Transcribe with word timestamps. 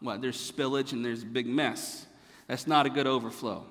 Well, 0.00 0.18
there's 0.18 0.50
spillage 0.50 0.92
and 0.92 1.04
there's 1.04 1.22
a 1.22 1.26
big 1.26 1.46
mess. 1.46 2.06
That's 2.48 2.66
not 2.66 2.86
a 2.86 2.90
good 2.90 3.06
overflow. 3.06 3.66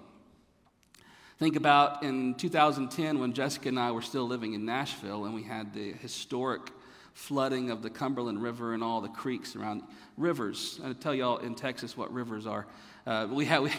Think 1.40 1.56
about 1.56 2.04
in 2.04 2.36
2010 2.36 3.18
when 3.18 3.34
Jessica 3.34 3.70
and 3.70 3.80
I 3.80 3.92
were 3.92 4.04
still 4.04 4.28
living 4.28 4.54
in 4.54 4.66
Nashville 4.66 5.26
and 5.26 5.34
we 5.34 5.42
had 5.42 5.74
the 5.74 5.94
historic 5.94 6.70
flooding 7.14 7.72
of 7.72 7.82
the 7.82 7.90
Cumberland 7.90 8.44
River 8.44 8.76
and 8.76 8.84
all 8.84 9.02
the 9.02 9.10
creeks 9.10 9.56
around 9.56 9.82
rivers. 10.18 10.80
I 10.84 10.94
tell 10.94 11.16
y'all 11.16 11.38
in 11.38 11.56
Texas 11.56 11.98
what 11.98 12.14
rivers 12.14 12.46
are. 12.46 12.68
Uh, 13.08 13.28
we, 13.32 13.46
had, 13.46 13.62
we, 13.64 13.72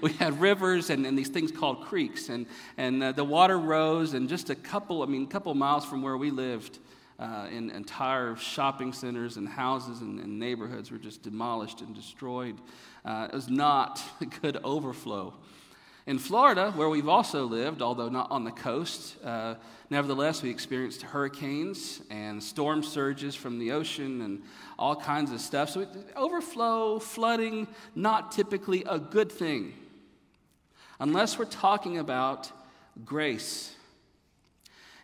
we, 0.00 0.12
had 0.12 0.40
rivers 0.40 0.88
and, 0.88 1.04
and, 1.06 1.18
these 1.18 1.28
things 1.28 1.52
called 1.52 1.82
creeks, 1.82 2.30
and, 2.30 2.46
and 2.78 3.02
uh, 3.02 3.12
the 3.12 3.24
water 3.24 3.58
rose, 3.58 4.14
and 4.14 4.28
just 4.30 4.48
a 4.48 4.54
couple, 4.54 5.02
I 5.02 5.06
mean, 5.06 5.24
a 5.24 5.26
couple 5.26 5.52
miles 5.54 5.84
from 5.84 6.00
where 6.00 6.16
we 6.16 6.30
lived, 6.30 6.78
uh, 7.18 7.48
in 7.50 7.70
entire 7.70 8.36
shopping 8.36 8.92
centers 8.92 9.36
and 9.36 9.48
houses 9.48 10.00
and, 10.00 10.20
and, 10.20 10.38
neighborhoods 10.38 10.90
were 10.90 10.98
just 10.98 11.22
demolished 11.22 11.80
and 11.80 11.94
destroyed. 11.94 12.56
Uh, 13.04 13.28
it 13.32 13.34
was 13.34 13.48
not 13.48 14.00
a 14.20 14.26
good 14.26 14.56
overflow. 14.62 15.34
In 16.06 16.18
Florida, 16.18 16.70
where 16.70 16.88
we've 16.88 17.08
also 17.08 17.44
lived, 17.44 17.82
although 17.82 18.08
not 18.08 18.30
on 18.30 18.44
the 18.44 18.50
coast, 18.50 19.16
uh, 19.22 19.56
nevertheless, 19.90 20.42
we 20.42 20.48
experienced 20.48 21.02
hurricanes 21.02 22.00
and 22.08 22.42
storm 22.42 22.82
surges 22.82 23.34
from 23.34 23.58
the 23.58 23.72
ocean 23.72 24.22
and 24.22 24.42
all 24.78 24.96
kinds 24.96 25.32
of 25.32 25.40
stuff. 25.40 25.68
So, 25.68 25.86
overflow, 26.16 26.98
flooding, 26.98 27.66
not 27.94 28.32
typically 28.32 28.84
a 28.88 28.98
good 28.98 29.30
thing, 29.30 29.74
unless 30.98 31.38
we're 31.38 31.44
talking 31.44 31.98
about 31.98 32.50
grace 33.04 33.74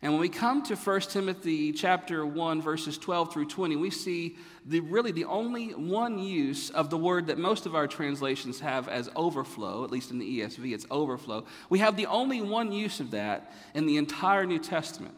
and 0.05 0.13
when 0.13 0.21
we 0.21 0.29
come 0.29 0.63
to 0.65 0.77
1 0.77 1.01
Timothy 1.01 1.73
chapter 1.73 2.27
1 2.27 2.61
verses 2.61 2.99
12 2.99 3.33
through 3.33 3.47
20, 3.47 3.77
we 3.77 3.89
see 3.89 4.37
the 4.67 4.81
really 4.81 5.13
the 5.13 5.25
only 5.25 5.71
one 5.71 6.19
use 6.19 6.69
of 6.69 6.91
the 6.91 6.99
word 6.99 7.29
that 7.29 7.39
most 7.39 7.65
of 7.65 7.75
our 7.75 7.87
translations 7.87 8.61
have 8.61 8.87
as 8.87 9.09
overflow, 9.17 9.83
at 9.83 9.91
least 9.91 10.11
in 10.11 10.19
the 10.19 10.41
ESV 10.41 10.75
it's 10.75 10.85
overflow. 10.91 11.47
We 11.71 11.79
have 11.79 11.97
the 11.97 12.05
only 12.05 12.43
one 12.43 12.71
use 12.71 13.01
of 13.01 13.13
that 13.13 13.51
in 13.73 13.87
the 13.87 13.97
entire 13.97 14.45
New 14.45 14.59
Testament. 14.59 15.15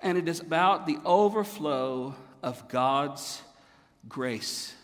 And 0.00 0.18
it 0.18 0.28
is 0.28 0.40
about 0.40 0.86
the 0.86 0.98
overflow 1.04 2.16
of 2.42 2.66
God's 2.68 3.40
grace. 4.08 4.74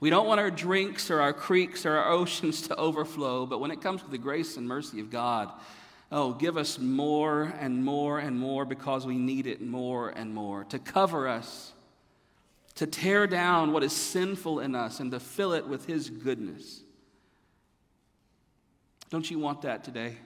We 0.00 0.10
don't 0.10 0.26
want 0.26 0.40
our 0.40 0.50
drinks 0.50 1.12
or 1.12 1.20
our 1.20 1.32
creeks 1.32 1.86
or 1.86 1.96
our 1.96 2.10
oceans 2.10 2.62
to 2.62 2.74
overflow, 2.74 3.46
but 3.46 3.60
when 3.60 3.70
it 3.70 3.80
comes 3.80 4.02
to 4.02 4.10
the 4.10 4.18
grace 4.18 4.56
and 4.56 4.66
mercy 4.66 4.98
of 4.98 5.10
God, 5.10 5.52
Oh, 6.18 6.32
give 6.32 6.56
us 6.56 6.78
more 6.78 7.42
and 7.60 7.84
more 7.84 8.18
and 8.18 8.40
more 8.40 8.64
because 8.64 9.04
we 9.04 9.18
need 9.18 9.46
it 9.46 9.60
more 9.60 10.08
and 10.08 10.32
more 10.34 10.64
to 10.64 10.78
cover 10.78 11.28
us, 11.28 11.74
to 12.76 12.86
tear 12.86 13.26
down 13.26 13.70
what 13.70 13.82
is 13.82 13.92
sinful 13.92 14.60
in 14.60 14.74
us, 14.74 14.98
and 14.98 15.12
to 15.12 15.20
fill 15.20 15.52
it 15.52 15.66
with 15.66 15.84
His 15.84 16.08
goodness. 16.08 16.80
Don't 19.10 19.30
you 19.30 19.38
want 19.38 19.60
that 19.60 19.84
today? 19.84 20.16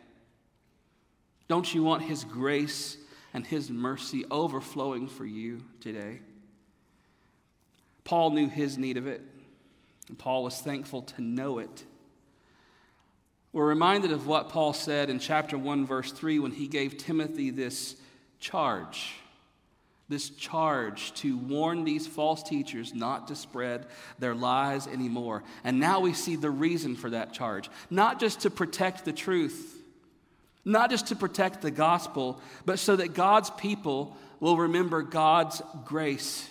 Don't 1.49 1.75
you 1.75 1.83
want 1.83 2.05
His 2.05 2.23
grace 2.23 2.97
and 3.35 3.45
His 3.45 3.69
mercy 3.69 4.25
overflowing 4.31 5.09
for 5.09 5.27
you 5.27 5.61
today? 5.81 6.21
Paul 8.05 8.31
knew 8.31 8.49
his 8.49 8.79
need 8.79 8.97
of 8.97 9.09
it, 9.09 9.23
and 10.07 10.17
Paul 10.17 10.45
was 10.45 10.61
thankful 10.61 11.03
to 11.03 11.21
know 11.21 11.59
it. 11.59 11.85
We're 13.53 13.67
reminded 13.67 14.13
of 14.13 14.27
what 14.27 14.49
Paul 14.49 14.73
said 14.73 15.11
in 15.11 15.19
chapter 15.19 15.59
1, 15.59 15.85
verse 15.85 16.13
3, 16.13 16.39
when 16.39 16.53
he 16.53 16.69
gave 16.69 16.99
Timothy 16.99 17.51
this 17.51 17.97
charge. 18.39 19.15
This 20.09 20.31
charge 20.31 21.13
to 21.15 21.37
warn 21.37 21.85
these 21.85 22.07
false 22.07 22.43
teachers 22.43 22.95
not 22.95 23.29
to 23.29 23.37
spread 23.37 23.87
their 24.19 24.35
lies 24.35 24.87
anymore. 24.87 25.43
And 25.65 25.81
now 25.81 26.01
we 26.01 26.13
see 26.13 26.37
the 26.37 26.51
reason 26.51 26.97
for 26.97 27.11
that 27.11 27.33
charge. 27.33 27.69
Not 27.91 28.21
just 28.21 28.41
to 28.41 28.51
protect 28.51 29.05
the 29.05 29.13
truth, 29.13 29.81
not 30.65 30.91
just 30.91 31.09
to 31.09 31.17
protect 31.17 31.63
the 31.63 31.71
gospel, 31.71 32.41
but 32.65 32.79
so 32.79 32.97
that 32.97 33.15
God's 33.15 33.51
people 33.51 34.17
will 34.39 34.57
remember 34.57 35.03
God's 35.03 35.61
grace 35.85 36.49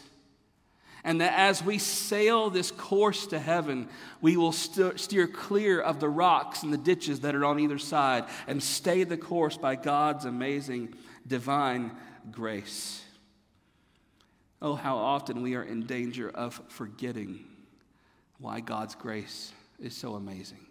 and 1.04 1.22
that 1.22 1.34
as 1.38 1.64
we 1.64 1.78
sail 1.78 2.50
this 2.50 2.72
course 2.72 3.28
to 3.28 3.40
heaven, 3.40 3.88
we 4.22 4.38
will 4.38 4.52
st- 4.52 5.00
steer 5.00 5.28
clear 5.28 5.80
of 5.80 6.00
the 6.00 6.10
rocks 6.10 6.64
and 6.64 6.74
the 6.74 6.78
ditches 6.78 7.22
that 7.22 7.36
are 7.36 7.46
on 7.46 7.60
either 7.60 7.78
side 7.78 8.26
and 8.48 8.62
stay 8.62 9.04
the 9.04 9.18
course 9.18 9.58
by 9.58 9.76
God's 9.76 10.26
amazing 10.26 10.94
divine 11.26 11.92
grace. 12.32 13.02
Oh, 14.62 14.76
how 14.76 14.98
often 14.98 15.42
we 15.42 15.56
are 15.56 15.64
in 15.64 15.86
danger 15.86 16.30
of 16.30 16.62
forgetting 16.68 17.46
why 18.40 18.60
God's 18.60 18.96
grace 18.96 19.54
is 19.80 19.96
so 19.96 20.16
amazing. 20.16 20.66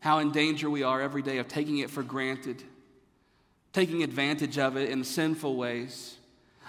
How 0.00 0.18
in 0.18 0.32
danger 0.32 0.68
we 0.68 0.82
are 0.82 1.00
every 1.00 1.22
day 1.22 1.38
of 1.38 1.48
taking 1.48 1.78
it 1.78 1.88
for 1.88 2.02
granted, 2.02 2.62
taking 3.72 4.02
advantage 4.02 4.58
of 4.58 4.76
it 4.76 4.90
in 4.90 5.04
sinful 5.04 5.56
ways 5.56 6.18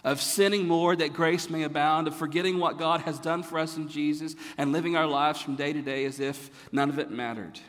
of 0.06 0.22
sinning 0.22 0.68
more 0.68 0.96
that 0.96 1.14
grace 1.14 1.50
may 1.50 1.64
abound, 1.64 2.08
of 2.08 2.16
forgetting 2.16 2.60
what 2.60 2.78
God 2.78 3.02
has 3.02 3.20
done 3.20 3.42
for 3.42 3.58
us 3.58 3.76
in 3.76 3.90
Jesus, 3.90 4.36
and 4.56 4.72
living 4.72 4.96
our 4.96 5.08
lives 5.08 5.42
from 5.42 5.56
day 5.56 5.74
to 5.74 5.82
day 5.82 6.06
as 6.06 6.20
if 6.20 6.52
none 6.72 6.90
of 6.90 7.00
it 7.00 7.10
mattered. 7.10 7.60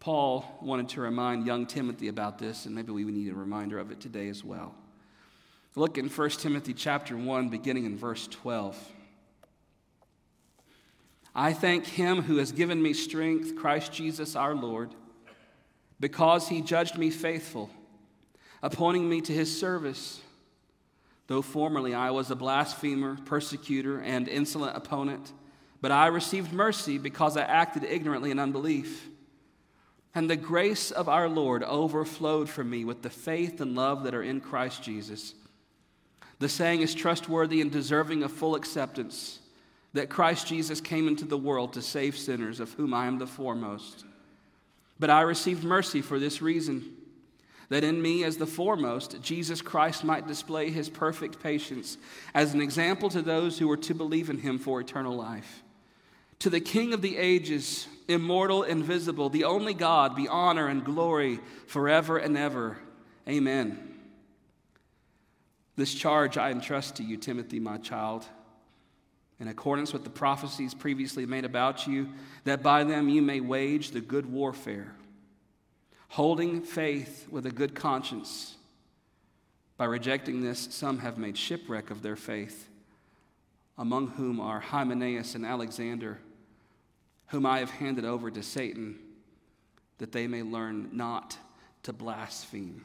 Paul 0.00 0.44
wanted 0.60 0.90
to 0.90 1.00
remind 1.00 1.46
young 1.46 1.64
Timothy 1.64 2.08
about 2.08 2.38
this, 2.38 2.66
and 2.66 2.74
maybe 2.74 2.92
we 2.92 3.04
need 3.04 3.32
a 3.32 3.34
reminder 3.34 3.78
of 3.78 3.90
it 3.90 4.00
today 4.00 4.28
as 4.28 4.44
well. 4.44 4.74
Look 5.74 5.96
in 5.96 6.10
1 6.10 6.30
Timothy 6.30 6.74
chapter 6.74 7.16
1, 7.16 7.48
beginning 7.48 7.86
in 7.86 7.96
verse 7.96 8.26
12. 8.26 8.76
I 11.34 11.54
thank 11.54 11.86
him 11.86 12.20
who 12.20 12.36
has 12.36 12.52
given 12.52 12.82
me 12.82 12.92
strength, 12.92 13.56
Christ 13.56 13.94
Jesus 13.94 14.36
our 14.36 14.54
Lord, 14.54 14.94
because 15.98 16.48
he 16.48 16.60
judged 16.60 16.98
me 16.98 17.08
faithful, 17.08 17.70
appointing 18.62 19.08
me 19.08 19.22
to 19.22 19.32
his 19.32 19.58
service 19.58 20.20
Though 21.26 21.42
formerly 21.42 21.94
I 21.94 22.10
was 22.10 22.30
a 22.30 22.36
blasphemer, 22.36 23.16
persecutor, 23.24 24.00
and 24.00 24.28
insolent 24.28 24.76
opponent, 24.76 25.32
but 25.80 25.92
I 25.92 26.06
received 26.08 26.52
mercy 26.52 26.98
because 26.98 27.36
I 27.36 27.42
acted 27.42 27.84
ignorantly 27.84 28.30
in 28.30 28.38
unbelief. 28.38 29.08
And 30.14 30.28
the 30.28 30.36
grace 30.36 30.90
of 30.90 31.08
our 31.08 31.28
Lord 31.28 31.62
overflowed 31.62 32.48
from 32.48 32.68
me 32.68 32.84
with 32.84 33.02
the 33.02 33.10
faith 33.10 33.60
and 33.60 33.74
love 33.74 34.04
that 34.04 34.14
are 34.14 34.22
in 34.22 34.40
Christ 34.40 34.82
Jesus. 34.82 35.34
The 36.38 36.48
saying 36.48 36.82
is 36.82 36.94
trustworthy 36.94 37.60
and 37.60 37.70
deserving 37.70 38.22
of 38.22 38.32
full 38.32 38.54
acceptance 38.54 39.38
that 39.94 40.10
Christ 40.10 40.46
Jesus 40.46 40.80
came 40.80 41.06
into 41.06 41.24
the 41.24 41.38
world 41.38 41.74
to 41.74 41.82
save 41.82 42.16
sinners, 42.16 42.60
of 42.60 42.72
whom 42.74 42.94
I 42.94 43.06
am 43.06 43.18
the 43.18 43.26
foremost. 43.26 44.04
But 44.98 45.10
I 45.10 45.22
received 45.22 45.64
mercy 45.64 46.00
for 46.00 46.18
this 46.18 46.40
reason 46.40 46.96
that 47.72 47.84
in 47.84 48.02
me, 48.02 48.22
as 48.22 48.36
the 48.36 48.46
foremost, 48.46 49.22
Jesus 49.22 49.62
Christ 49.62 50.04
might 50.04 50.26
display 50.28 50.70
his 50.70 50.90
perfect 50.90 51.42
patience 51.42 51.96
as 52.34 52.52
an 52.52 52.60
example 52.60 53.08
to 53.08 53.22
those 53.22 53.58
who 53.58 53.70
are 53.70 53.78
to 53.78 53.94
believe 53.94 54.28
in 54.28 54.36
him 54.36 54.58
for 54.58 54.78
eternal 54.78 55.16
life. 55.16 55.62
To 56.40 56.50
the 56.50 56.60
King 56.60 56.92
of 56.92 57.00
the 57.00 57.16
ages, 57.16 57.88
immortal, 58.08 58.62
invisible, 58.62 59.30
the 59.30 59.44
only 59.44 59.72
God, 59.72 60.14
be 60.14 60.28
honor 60.28 60.68
and 60.68 60.84
glory 60.84 61.40
forever 61.66 62.18
and 62.18 62.36
ever. 62.36 62.76
Amen. 63.26 63.94
This 65.74 65.94
charge 65.94 66.36
I 66.36 66.50
entrust 66.50 66.96
to 66.96 67.02
you, 67.02 67.16
Timothy, 67.16 67.58
my 67.58 67.78
child, 67.78 68.26
in 69.40 69.48
accordance 69.48 69.94
with 69.94 70.04
the 70.04 70.10
prophecies 70.10 70.74
previously 70.74 71.24
made 71.24 71.46
about 71.46 71.86
you, 71.86 72.10
that 72.44 72.62
by 72.62 72.84
them 72.84 73.08
you 73.08 73.22
may 73.22 73.40
wage 73.40 73.92
the 73.92 74.02
good 74.02 74.26
warfare, 74.26 74.94
holding 76.12 76.60
faith 76.60 77.26
with 77.30 77.46
a 77.46 77.50
good 77.50 77.74
conscience. 77.74 78.54
By 79.78 79.86
rejecting 79.86 80.42
this, 80.42 80.68
some 80.70 80.98
have 80.98 81.16
made 81.16 81.38
shipwreck 81.38 81.90
of 81.90 82.02
their 82.02 82.16
faith, 82.16 82.68
among 83.78 84.08
whom 84.08 84.38
are 84.38 84.60
Hymenaeus 84.60 85.34
and 85.34 85.46
Alexander, 85.46 86.18
whom 87.28 87.46
I 87.46 87.60
have 87.60 87.70
handed 87.70 88.04
over 88.04 88.30
to 88.30 88.42
Satan, 88.42 88.98
that 89.96 90.12
they 90.12 90.26
may 90.26 90.42
learn 90.42 90.90
not 90.92 91.38
to 91.84 91.94
blaspheme. 91.94 92.84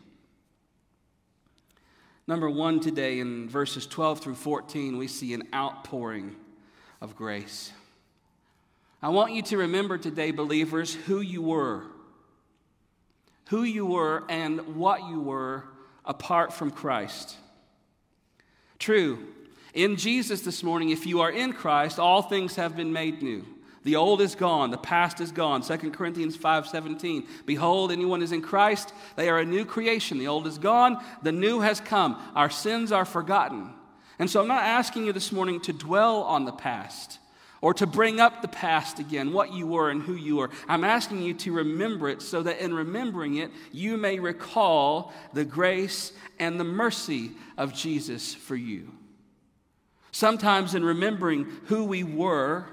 Number 2.28 2.50
one, 2.50 2.80
today 2.80 3.20
in 3.20 3.50
verses 3.50 3.86
12 3.88 4.22
through 4.22 4.36
14, 4.36 4.98
we 4.98 5.08
see 5.08 5.34
an 5.34 5.50
outpouring 5.54 6.34
of 7.02 7.18
grace. 7.18 7.74
I 9.02 9.10
want 9.10 9.34
you 9.34 9.42
to 9.42 9.58
remember 9.58 9.98
today, 9.98 10.32
believers, 10.32 10.96
who 10.96 11.20
you 11.20 11.42
were. 11.42 11.88
Who 13.50 13.64
you 13.64 13.86
were 13.86 14.24
and 14.30 14.76
what 14.76 15.08
you 15.08 15.20
were 15.20 15.64
apart 16.06 16.54
from 16.54 16.72
Christ. 16.72 17.38
True, 18.80 19.20
in 19.74 19.96
Jesus 19.96 20.42
this 20.42 20.64
morning, 20.64 20.90
if 20.90 21.06
you 21.06 21.22
are 21.22 21.32
in 21.32 21.54
Christ, 21.54 22.00
all 22.00 22.22
things 22.22 22.56
have 22.56 22.76
been 22.76 22.92
made 22.92 23.22
new. 23.22 23.46
The 23.84 23.96
old 23.96 24.22
is 24.22 24.36
gone, 24.36 24.72
the 24.72 24.78
past 24.78 25.22
is 25.22 25.32
gone. 25.32 25.62
2 25.62 25.94
Corinthians 25.94 26.36
5:17. 26.36 27.26
Behold, 27.46 27.92
anyone 27.92 28.22
is 28.22 28.32
in 28.32 28.42
Christ, 28.42 28.94
they 29.16 29.30
are 29.30 29.40
a 29.40 29.46
new 29.46 29.66
creation. 29.66 30.18
The 30.18 30.28
old 30.28 30.46
is 30.46 30.58
gone, 30.58 31.02
the 31.24 31.32
new 31.32 31.62
has 31.62 31.80
come. 31.80 32.22
Our 32.36 32.50
sins 32.50 32.92
are 32.92 33.06
forgotten. 33.06 33.70
And 34.20 34.30
so 34.30 34.42
I'm 34.42 34.48
not 34.48 34.64
asking 34.64 35.06
you 35.06 35.14
this 35.14 35.32
morning 35.32 35.62
to 35.62 35.74
dwell 35.74 36.24
on 36.24 36.46
the 36.46 36.52
past 36.52 37.20
or 37.62 37.74
to 37.74 37.88
bring 37.88 38.20
up 38.20 38.42
the 38.42 38.48
past 38.48 39.00
again, 39.00 39.34
what 39.34 39.54
you 39.54 39.68
were 39.68 39.90
and 39.90 40.02
who 40.02 40.16
you 40.16 40.38
were. 40.38 40.50
I'm 40.68 40.84
asking 40.84 41.22
you 41.22 41.34
to 41.36 41.54
remember 41.54 42.10
it 42.10 42.22
so 42.22 42.44
that 42.44 42.60
in 42.60 42.74
remembering 42.74 43.36
it, 43.36 43.52
you 43.72 43.98
may 43.98 44.20
recall 44.20 45.12
the 45.34 45.46
grace 45.46 46.12
and 46.40 46.60
the 46.60 46.64
mercy 46.64 47.32
of 47.58 47.74
Jesus 47.74 48.34
for 48.34 48.56
you. 48.56 48.92
Sometimes, 50.12 50.74
in 50.74 50.84
remembering 50.84 51.48
who 51.66 51.84
we 51.84 52.04
were 52.04 52.66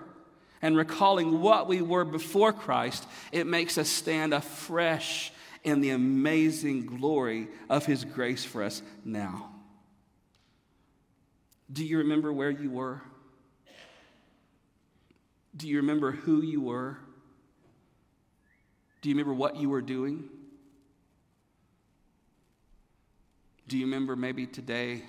and 0.63 0.77
recalling 0.77 1.41
what 1.41 1.69
we 1.69 1.83
were 1.83 2.05
before 2.05 2.53
Christ, 2.53 3.07
it 3.33 3.47
makes 3.47 3.77
us 3.77 3.89
stand 3.89 4.33
afresh 4.33 5.33
in 5.63 5.81
the 5.81 5.91
amazing 5.91 6.87
glory 6.87 7.49
of 7.69 7.87
His 7.87 8.05
grace 8.05 8.45
for 8.45 8.63
us 8.63 8.83
now. 9.05 9.51
Do 11.73 11.85
you 11.85 11.99
remember 11.99 12.33
where 12.33 12.51
you 12.51 12.71
were? 12.71 13.03
Do 15.57 15.69
you 15.69 15.77
remember 15.77 16.13
who 16.13 16.43
you 16.43 16.61
were? 16.61 16.99
Do 19.03 19.09
you 19.09 19.15
remember 19.15 19.35
what 19.35 19.57
you 19.57 19.71
were 19.71 19.83
doing? 19.83 20.25
Do 23.69 23.79
you 23.79 23.85
remember 23.85 24.17
maybe 24.17 24.47
today 24.47 25.03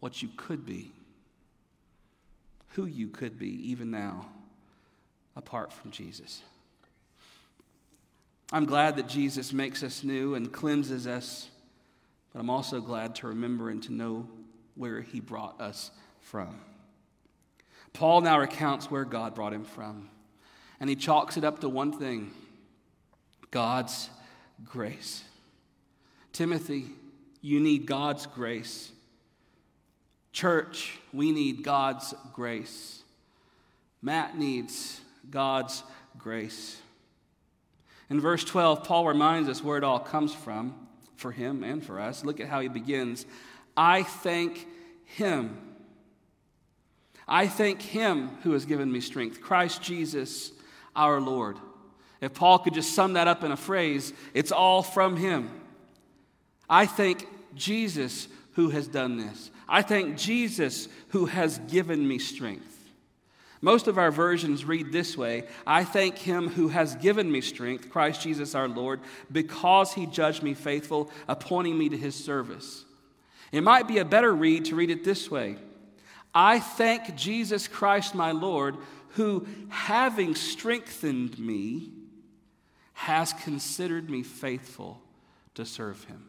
what 0.00 0.22
you 0.22 0.28
could 0.36 0.64
be? 0.64 0.92
Who 2.70 2.86
you 2.86 3.08
could 3.08 3.38
be 3.38 3.70
even 3.70 3.90
now 3.90 4.26
apart 5.34 5.72
from 5.72 5.90
Jesus? 5.90 6.42
I'm 8.52 8.64
glad 8.64 8.96
that 8.96 9.08
Jesus 9.08 9.52
makes 9.52 9.82
us 9.82 10.04
new 10.04 10.34
and 10.34 10.52
cleanses 10.52 11.06
us, 11.06 11.48
but 12.32 12.40
I'm 12.40 12.50
also 12.50 12.80
glad 12.80 13.14
to 13.16 13.28
remember 13.28 13.68
and 13.68 13.82
to 13.82 13.92
know 13.92 14.26
where 14.74 15.02
he 15.02 15.20
brought 15.20 15.60
us 15.60 15.90
from. 16.20 16.58
Paul 17.92 18.20
now 18.20 18.38
recounts 18.38 18.90
where 18.90 19.04
God 19.04 19.34
brought 19.34 19.52
him 19.52 19.64
from, 19.64 20.08
and 20.80 20.88
he 20.88 20.96
chalks 20.96 21.36
it 21.36 21.44
up 21.44 21.60
to 21.60 21.68
one 21.68 21.92
thing 21.92 22.32
God's 23.50 24.10
grace. 24.64 25.24
Timothy, 26.32 26.86
you 27.40 27.60
need 27.60 27.86
God's 27.86 28.26
grace. 28.26 28.92
Church, 30.32 30.98
we 31.12 31.32
need 31.32 31.64
God's 31.64 32.14
grace. 32.32 33.02
Matt 34.02 34.38
needs 34.38 35.00
God's 35.30 35.82
grace. 36.16 36.80
In 38.10 38.20
verse 38.20 38.44
12, 38.44 38.84
Paul 38.84 39.06
reminds 39.06 39.48
us 39.48 39.62
where 39.62 39.76
it 39.76 39.84
all 39.84 39.98
comes 39.98 40.32
from 40.32 40.74
for 41.16 41.32
him 41.32 41.64
and 41.64 41.84
for 41.84 42.00
us. 42.00 42.24
Look 42.24 42.40
at 42.40 42.48
how 42.48 42.60
he 42.60 42.68
begins. 42.68 43.26
I 43.76 44.02
thank 44.02 44.66
him. 45.04 45.67
I 47.28 47.46
thank 47.46 47.82
him 47.82 48.30
who 48.42 48.52
has 48.52 48.64
given 48.64 48.90
me 48.90 49.00
strength, 49.00 49.40
Christ 49.40 49.82
Jesus 49.82 50.52
our 50.96 51.20
Lord. 51.20 51.58
If 52.20 52.34
Paul 52.34 52.58
could 52.58 52.74
just 52.74 52.94
sum 52.94 53.12
that 53.12 53.28
up 53.28 53.44
in 53.44 53.52
a 53.52 53.56
phrase, 53.56 54.12
it's 54.34 54.50
all 54.50 54.82
from 54.82 55.16
him. 55.16 55.50
I 56.68 56.86
thank 56.86 57.28
Jesus 57.54 58.28
who 58.52 58.70
has 58.70 58.88
done 58.88 59.18
this. 59.18 59.50
I 59.68 59.82
thank 59.82 60.16
Jesus 60.16 60.88
who 61.10 61.26
has 61.26 61.58
given 61.68 62.06
me 62.06 62.18
strength. 62.18 62.74
Most 63.60 63.88
of 63.88 63.98
our 63.98 64.10
versions 64.10 64.64
read 64.64 64.92
this 64.92 65.16
way 65.16 65.44
I 65.66 65.84
thank 65.84 66.16
him 66.18 66.48
who 66.48 66.68
has 66.68 66.94
given 66.96 67.30
me 67.30 67.40
strength, 67.40 67.90
Christ 67.90 68.22
Jesus 68.22 68.54
our 68.54 68.68
Lord, 68.68 69.00
because 69.30 69.92
he 69.92 70.06
judged 70.06 70.42
me 70.42 70.54
faithful, 70.54 71.10
appointing 71.26 71.76
me 71.76 71.88
to 71.88 71.96
his 71.96 72.14
service. 72.14 72.84
It 73.52 73.62
might 73.62 73.88
be 73.88 73.98
a 73.98 74.04
better 74.04 74.34
read 74.34 74.66
to 74.66 74.76
read 74.76 74.90
it 74.90 75.04
this 75.04 75.30
way 75.30 75.56
I 76.34 76.60
thank 76.60 77.16
Jesus 77.16 77.68
Christ 77.68 78.14
my 78.14 78.32
Lord, 78.32 78.76
who, 79.10 79.46
having 79.68 80.34
strengthened 80.34 81.38
me, 81.38 81.90
has 82.92 83.32
considered 83.32 84.10
me 84.10 84.22
faithful 84.22 85.00
to 85.54 85.64
serve 85.64 86.04
him. 86.04 86.24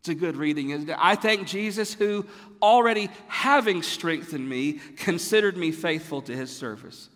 It's 0.00 0.08
a 0.08 0.14
good 0.14 0.36
reading, 0.36 0.70
isn't 0.70 0.90
it? 0.90 0.96
I 0.98 1.14
thank 1.14 1.46
Jesus, 1.46 1.94
who, 1.94 2.26
already 2.60 3.08
having 3.28 3.82
strengthened 3.82 4.48
me, 4.48 4.80
considered 4.96 5.56
me 5.56 5.70
faithful 5.70 6.22
to 6.22 6.34
his 6.34 6.54
service. 6.54 7.08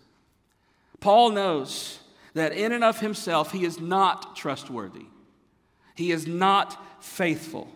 Paul 1.00 1.31
knows 1.31 1.98
that 2.34 2.52
in 2.52 2.70
and 2.70 2.84
of 2.84 3.00
himself, 3.00 3.50
he 3.50 3.64
is 3.64 3.81
not 3.81 4.37
trustworthy, 4.37 5.06
he 5.96 6.12
is 6.12 6.26
not 6.26 7.02
faithful. 7.02 7.69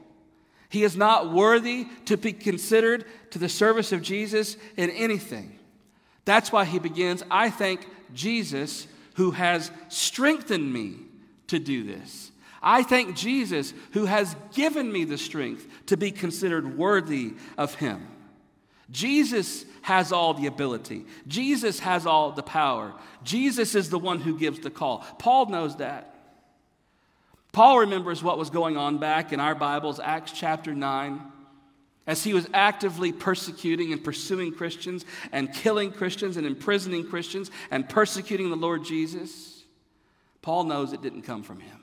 He 0.70 0.84
is 0.84 0.96
not 0.96 1.32
worthy 1.32 1.86
to 2.06 2.16
be 2.16 2.32
considered 2.32 3.04
to 3.32 3.38
the 3.38 3.48
service 3.48 3.92
of 3.92 4.02
Jesus 4.02 4.56
in 4.76 4.88
anything. 4.90 5.58
That's 6.24 6.52
why 6.52 6.64
he 6.64 6.78
begins 6.78 7.22
I 7.30 7.50
thank 7.50 7.86
Jesus 8.14 8.86
who 9.14 9.32
has 9.32 9.70
strengthened 9.88 10.72
me 10.72 10.94
to 11.48 11.58
do 11.58 11.82
this. 11.84 12.30
I 12.62 12.84
thank 12.84 13.16
Jesus 13.16 13.74
who 13.92 14.04
has 14.04 14.36
given 14.54 14.92
me 14.92 15.04
the 15.04 15.18
strength 15.18 15.66
to 15.86 15.96
be 15.96 16.12
considered 16.12 16.78
worthy 16.78 17.34
of 17.58 17.74
him. 17.74 18.06
Jesus 18.90 19.64
has 19.82 20.12
all 20.12 20.34
the 20.34 20.46
ability. 20.46 21.06
Jesus 21.26 21.80
has 21.80 22.06
all 22.06 22.32
the 22.32 22.42
power. 22.42 22.92
Jesus 23.24 23.74
is 23.74 23.90
the 23.90 23.98
one 23.98 24.20
who 24.20 24.38
gives 24.38 24.60
the 24.60 24.70
call. 24.70 25.04
Paul 25.18 25.46
knows 25.46 25.76
that. 25.76 26.09
Paul 27.52 27.80
remembers 27.80 28.22
what 28.22 28.38
was 28.38 28.50
going 28.50 28.76
on 28.76 28.98
back 28.98 29.32
in 29.32 29.40
our 29.40 29.54
Bibles, 29.54 29.98
Acts 29.98 30.32
chapter 30.32 30.74
9, 30.74 31.20
as 32.06 32.22
he 32.22 32.32
was 32.32 32.48
actively 32.54 33.12
persecuting 33.12 33.92
and 33.92 34.02
pursuing 34.02 34.52
Christians 34.52 35.04
and 35.32 35.52
killing 35.52 35.90
Christians 35.90 36.36
and 36.36 36.46
imprisoning 36.46 37.06
Christians 37.08 37.50
and 37.70 37.88
persecuting 37.88 38.50
the 38.50 38.56
Lord 38.56 38.84
Jesus. 38.84 39.64
Paul 40.42 40.64
knows 40.64 40.92
it 40.92 41.02
didn't 41.02 41.22
come 41.22 41.42
from 41.42 41.60
him. 41.60 41.76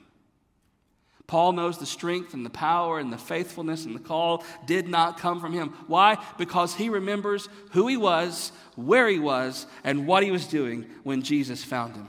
Paul 1.26 1.52
knows 1.52 1.76
the 1.76 1.84
strength 1.84 2.32
and 2.32 2.44
the 2.44 2.50
power 2.50 2.98
and 2.98 3.12
the 3.12 3.18
faithfulness 3.18 3.84
and 3.84 3.94
the 3.94 4.00
call 4.00 4.42
did 4.64 4.88
not 4.88 5.18
come 5.18 5.40
from 5.40 5.52
him. 5.52 5.74
Why? 5.86 6.16
Because 6.38 6.74
he 6.74 6.88
remembers 6.88 7.50
who 7.72 7.86
he 7.86 7.98
was, 7.98 8.50
where 8.76 9.06
he 9.06 9.18
was, 9.18 9.66
and 9.84 10.06
what 10.06 10.22
he 10.22 10.30
was 10.30 10.46
doing 10.46 10.86
when 11.02 11.20
Jesus 11.20 11.62
found 11.62 11.96
him. 11.96 12.08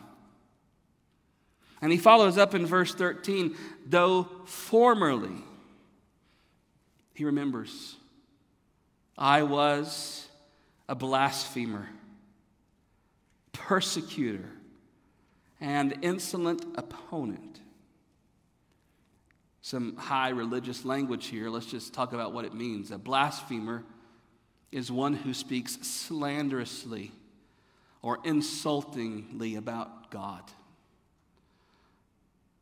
And 1.82 1.92
he 1.92 1.98
follows 1.98 2.38
up 2.38 2.54
in 2.54 2.66
verse 2.66 2.94
13, 2.94 3.56
though 3.86 4.28
formerly, 4.46 5.44
he 7.14 7.26
remembers, 7.26 7.96
I 9.18 9.44
was 9.44 10.28
a 10.88 10.96
blasphemer, 10.96 11.90
persecutor, 13.52 14.50
and 15.62 15.98
insolent 16.02 16.66
opponent. 16.76 17.60
Some 19.62 19.98
high 19.98 20.30
religious 20.30 20.86
language 20.86 21.28
here. 21.28 21.50
Let's 21.50 21.66
just 21.66 21.94
talk 21.94 22.14
about 22.14 22.34
what 22.34 22.46
it 22.46 22.54
means. 22.54 22.92
A 22.92 22.98
blasphemer 22.98 23.84
is 24.72 24.92
one 24.92 25.14
who 25.14 25.34
speaks 25.34 25.78
slanderously 25.82 27.12
or 28.02 28.20
insultingly 28.24 29.56
about 29.56 30.10
God. 30.10 30.44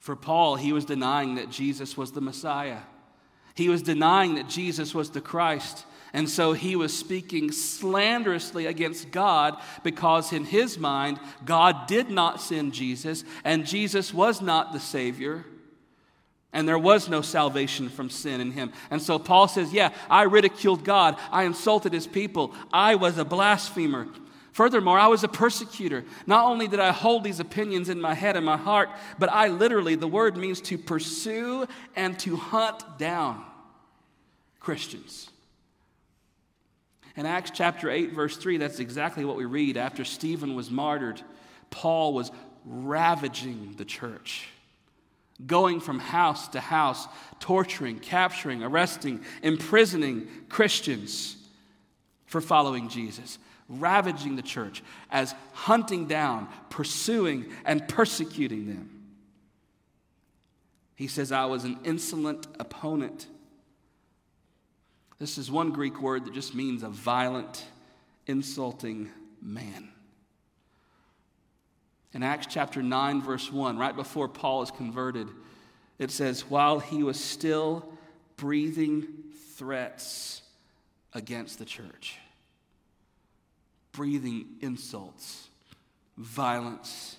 For 0.08 0.16
Paul, 0.16 0.56
he 0.56 0.72
was 0.72 0.86
denying 0.86 1.36
that 1.36 1.50
Jesus 1.50 1.98
was 1.98 2.14
the 2.14 2.22
Messiah. 2.22 2.80
He 3.56 3.68
was 3.68 3.82
denying 3.82 4.36
that 4.36 4.48
Jesus 4.48 4.96
was 4.96 5.10
the 5.10 5.20
Christ. 5.20 5.86
And 6.14 6.30
so 6.30 6.54
he 6.54 6.78
was 6.78 6.98
speaking 6.98 7.52
slanderously 7.52 8.68
against 8.68 9.12
God 9.12 9.62
because, 9.84 10.32
in 10.32 10.46
his 10.46 10.80
mind, 10.80 11.20
God 11.44 11.88
did 11.88 12.10
not 12.10 12.40
send 12.40 12.74
Jesus 12.74 13.26
and 13.44 13.68
Jesus 13.68 14.14
was 14.14 14.42
not 14.42 14.72
the 14.72 14.80
Savior. 14.80 15.44
And 16.54 16.66
there 16.66 16.80
was 16.80 17.10
no 17.10 17.22
salvation 17.22 17.90
from 17.90 18.10
sin 18.10 18.40
in 18.40 18.52
him. 18.52 18.72
And 18.90 19.02
so 19.02 19.20
Paul 19.20 19.50
says, 19.50 19.74
Yeah, 19.74 19.90
I 20.10 20.24
ridiculed 20.24 20.86
God. 20.86 21.18
I 21.32 21.44
insulted 21.44 21.92
his 21.92 22.08
people. 22.08 22.54
I 22.72 22.96
was 22.96 23.18
a 23.18 23.26
blasphemer. 23.26 24.08
Furthermore, 24.58 24.98
I 24.98 25.06
was 25.06 25.24
a 25.24 25.28
persecutor. 25.28 26.04
Not 26.26 26.46
only 26.46 26.68
did 26.68 26.80
I 26.80 26.92
hold 26.92 27.24
these 27.24 27.40
opinions 27.40 27.90
in 27.90 28.02
my 28.02 28.16
head 28.16 28.36
and 28.36 28.44
my 28.44 28.58
heart, 28.58 28.90
but 29.20 29.32
I 29.32 29.50
literally, 29.50 29.94
the 29.94 30.08
word 30.08 30.36
means 30.36 30.62
to 30.62 30.80
pursue 30.80 31.68
and 31.96 32.18
to 32.22 32.36
hunt 32.36 32.98
down 32.98 33.46
Christians. 34.60 35.30
In 37.16 37.28
Acts 37.28 37.52
chapter 37.54 37.92
8, 37.92 38.14
verse 38.14 38.36
3, 38.36 38.58
that's 38.58 38.80
exactly 38.80 39.26
what 39.26 39.38
we 39.38 39.46
read. 39.46 39.78
After 39.78 40.04
Stephen 40.04 40.56
was 40.56 40.72
martyred, 40.72 41.22
Paul 41.70 42.16
was 42.16 42.32
ravaging 42.66 43.76
the 43.78 43.86
church, 43.86 44.48
going 45.46 45.80
from 45.80 46.00
house 46.00 46.48
to 46.48 46.60
house, 46.60 47.08
torturing, 47.40 48.00
capturing, 48.00 48.64
arresting, 48.64 49.24
imprisoning 49.44 50.28
Christians 50.50 51.38
for 52.26 52.42
following 52.42 52.90
Jesus, 52.90 53.38
ravaging 53.68 54.36
the 54.36 54.42
church 54.42 54.84
as 55.12 55.36
hunting 55.54 56.08
down, 56.08 56.48
pursuing, 56.70 57.46
and 57.66 57.88
persecuting 57.88 58.68
them. 58.68 58.90
He 60.96 61.08
says, 61.08 61.32
I 61.32 61.46
was 61.46 61.64
an 61.64 61.80
insolent 61.84 62.48
opponent 62.60 63.28
this 65.20 65.38
is 65.38 65.50
one 65.50 65.72
Greek 65.72 66.02
word 66.02 66.26
that 66.26 66.34
just 66.34 66.54
means 66.54 66.84
a 66.84 66.90
violent, 66.90 67.66
insulting 68.28 69.10
man. 69.42 69.90
In 72.14 72.24
Acts 72.24 72.48
chapter 72.50 72.84
9, 72.84 73.22
verse 73.22 73.52
1, 73.52 73.78
right 73.78 73.96
before 73.96 74.28
Paul 74.28 74.62
is 74.62 74.72
converted, 74.72 75.28
it 75.98 76.12
says, 76.12 76.50
While 76.50 76.80
he 76.80 77.04
was 77.04 77.20
still 77.20 77.92
breathing 78.38 79.08
threats 79.56 80.44
against 81.14 81.58
the 81.58 81.66
church, 81.66 82.18
breathing 83.98 84.46
insults, 84.62 85.48
violence, 86.18 87.18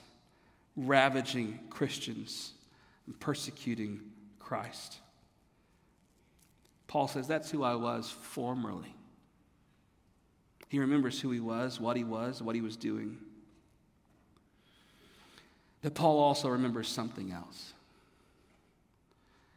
ravaging 0.77 1.59
Christians, 1.71 2.53
and 3.05 3.19
persecuting 3.19 4.01
Christ. 4.39 4.99
Paul 6.87 7.09
says, 7.09 7.27
That's 7.27 7.51
who 7.51 7.65
I 7.65 7.75
was 7.75 8.09
formerly. 8.09 8.95
He 10.69 10.79
remembers 10.79 11.21
who 11.21 11.33
he 11.33 11.41
was, 11.41 11.81
what 11.81 11.97
he 11.97 12.05
was, 12.05 12.41
what 12.41 12.55
he 12.55 12.61
was 12.61 12.77
doing. 12.77 13.19
But 15.83 15.95
Paul 15.95 16.21
also 16.21 16.49
remembers 16.49 16.87
something 16.87 17.33
else. 17.33 17.73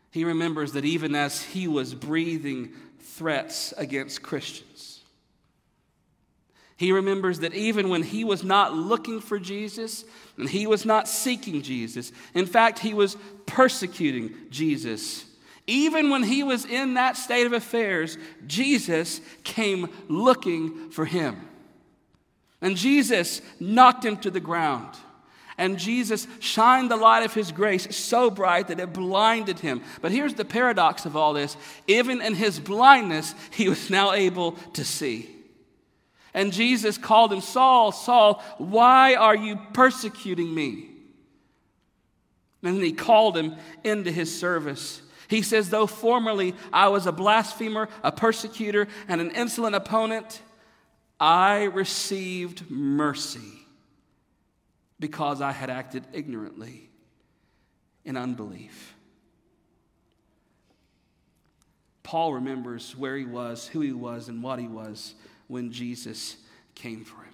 He 0.10 0.25
remembers 0.25 0.72
that 0.72 0.86
even 0.86 1.13
as 1.13 1.44
he 1.44 1.68
was 1.68 1.94
breathing 1.94 2.72
threats 3.00 3.75
against 3.78 4.24
Christians, 4.24 4.90
he 6.81 6.91
remembers 6.91 7.39
that 7.39 7.53
even 7.53 7.89
when 7.89 8.03
he 8.03 8.23
was 8.23 8.43
not 8.43 8.73
looking 8.73 9.21
for 9.21 9.39
Jesus 9.39 10.03
and 10.38 10.50
he 10.50 10.67
was 10.67 10.85
not 10.85 11.07
seeking 11.07 11.61
Jesus, 11.61 12.11
in 12.33 12.45
fact, 12.45 12.79
he 12.79 12.93
was 12.93 13.17
persecuting 13.45 14.33
Jesus 14.50 15.25
even 15.67 16.09
when 16.09 16.23
he 16.23 16.43
was 16.43 16.65
in 16.65 16.95
that 16.95 17.15
state 17.15 17.45
of 17.45 17.53
affairs, 17.53 18.17
Jesus 18.45 19.21
came 19.43 19.89
looking 20.09 20.89
for 20.91 21.05
him. 21.05 21.47
And 22.61 22.75
Jesus 22.75 23.41
knocked 23.59 24.05
him 24.05 24.17
to 24.17 24.29
the 24.29 24.39
ground. 24.39 24.89
And 25.57 25.77
Jesus 25.77 26.27
shined 26.39 26.89
the 26.89 26.97
light 26.97 27.23
of 27.23 27.33
his 27.33 27.51
grace 27.51 27.95
so 27.95 28.29
bright 28.29 28.67
that 28.67 28.79
it 28.79 28.93
blinded 28.93 29.59
him. 29.59 29.81
But 30.01 30.11
here's 30.11 30.33
the 30.33 30.45
paradox 30.45 31.05
of 31.05 31.15
all 31.15 31.33
this 31.33 31.55
even 31.88 32.21
in 32.21 32.35
his 32.35 32.59
blindness, 32.59 33.35
he 33.51 33.69
was 33.69 33.89
now 33.89 34.13
able 34.13 34.53
to 34.73 34.83
see. 34.83 35.29
And 36.33 36.53
Jesus 36.53 36.97
called 36.97 37.33
him, 37.33 37.41
Saul, 37.41 37.91
Saul, 37.91 38.43
why 38.57 39.15
are 39.15 39.35
you 39.35 39.59
persecuting 39.73 40.53
me? 40.53 40.89
And 42.63 42.77
then 42.77 42.83
he 42.83 42.93
called 42.93 43.35
him 43.35 43.55
into 43.83 44.11
his 44.11 44.38
service. 44.38 45.01
He 45.27 45.41
says, 45.41 45.69
Though 45.69 45.88
formerly 45.88 46.55
I 46.71 46.89
was 46.89 47.07
a 47.07 47.11
blasphemer, 47.11 47.89
a 48.03 48.11
persecutor, 48.11 48.88
and 49.07 49.19
an 49.19 49.31
insolent 49.31 49.75
opponent, 49.75 50.41
I 51.19 51.63
received 51.63 52.69
mercy 52.69 53.59
because 55.00 55.41
I 55.41 55.51
had 55.51 55.69
acted 55.69 56.05
ignorantly 56.13 56.89
in 58.05 58.15
unbelief. 58.15 58.95
Paul 62.03 62.33
remembers 62.33 62.95
where 62.95 63.15
he 63.15 63.25
was, 63.25 63.67
who 63.67 63.81
he 63.81 63.93
was, 63.93 64.27
and 64.27 64.43
what 64.43 64.59
he 64.59 64.67
was 64.67 65.15
when 65.51 65.70
Jesus 65.70 66.38
came 66.75 67.03
for 67.03 67.17
him. 67.17 67.34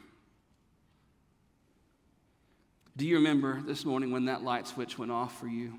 Do 2.98 3.06
you 3.06 3.18
remember 3.18 3.62
this 3.62 3.86
morning 3.86 4.10
when 4.10 4.26
that 4.26 4.42
light 4.42 4.66
switch 4.66 4.98
went 4.98 5.12
off 5.12 5.40
for 5.40 5.46
you? 5.46 5.76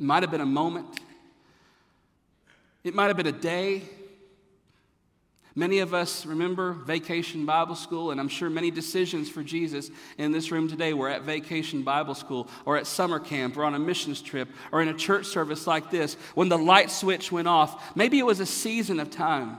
It 0.00 0.04
might 0.04 0.24
have 0.24 0.32
been 0.32 0.40
a 0.40 0.44
moment, 0.44 0.98
it 2.82 2.92
might 2.92 3.06
have 3.06 3.16
been 3.16 3.28
a 3.28 3.32
day. 3.32 3.82
Many 5.58 5.78
of 5.78 5.94
us 5.94 6.26
remember 6.26 6.72
vacation 6.74 7.46
Bible 7.46 7.76
school, 7.76 8.10
and 8.10 8.20
I'm 8.20 8.28
sure 8.28 8.50
many 8.50 8.70
decisions 8.70 9.30
for 9.30 9.42
Jesus 9.42 9.90
in 10.18 10.30
this 10.30 10.52
room 10.52 10.68
today 10.68 10.92
were 10.92 11.08
at 11.08 11.22
vacation 11.22 11.82
Bible 11.82 12.14
school, 12.14 12.48
or 12.66 12.76
at 12.76 12.86
summer 12.86 13.18
camp, 13.18 13.56
or 13.56 13.64
on 13.64 13.74
a 13.74 13.78
missions 13.78 14.20
trip, 14.20 14.50
or 14.70 14.82
in 14.82 14.88
a 14.88 14.94
church 14.94 15.24
service 15.24 15.66
like 15.66 15.90
this 15.90 16.18
when 16.34 16.50
the 16.50 16.58
light 16.58 16.90
switch 16.90 17.32
went 17.32 17.48
off. 17.48 17.96
Maybe 17.96 18.18
it 18.18 18.26
was 18.26 18.38
a 18.38 18.46
season 18.46 19.00
of 19.00 19.10
time 19.10 19.56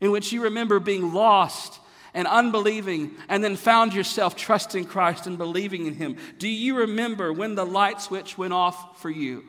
in 0.00 0.10
which 0.10 0.32
you 0.32 0.42
remember 0.42 0.80
being 0.80 1.12
lost 1.14 1.78
and 2.12 2.26
unbelieving, 2.26 3.12
and 3.28 3.44
then 3.44 3.54
found 3.54 3.94
yourself 3.94 4.34
trusting 4.34 4.84
Christ 4.86 5.28
and 5.28 5.38
believing 5.38 5.86
in 5.86 5.94
Him. 5.94 6.16
Do 6.38 6.48
you 6.48 6.78
remember 6.78 7.32
when 7.32 7.54
the 7.54 7.64
light 7.64 8.00
switch 8.00 8.36
went 8.36 8.52
off 8.52 9.00
for 9.00 9.10
you? 9.10 9.44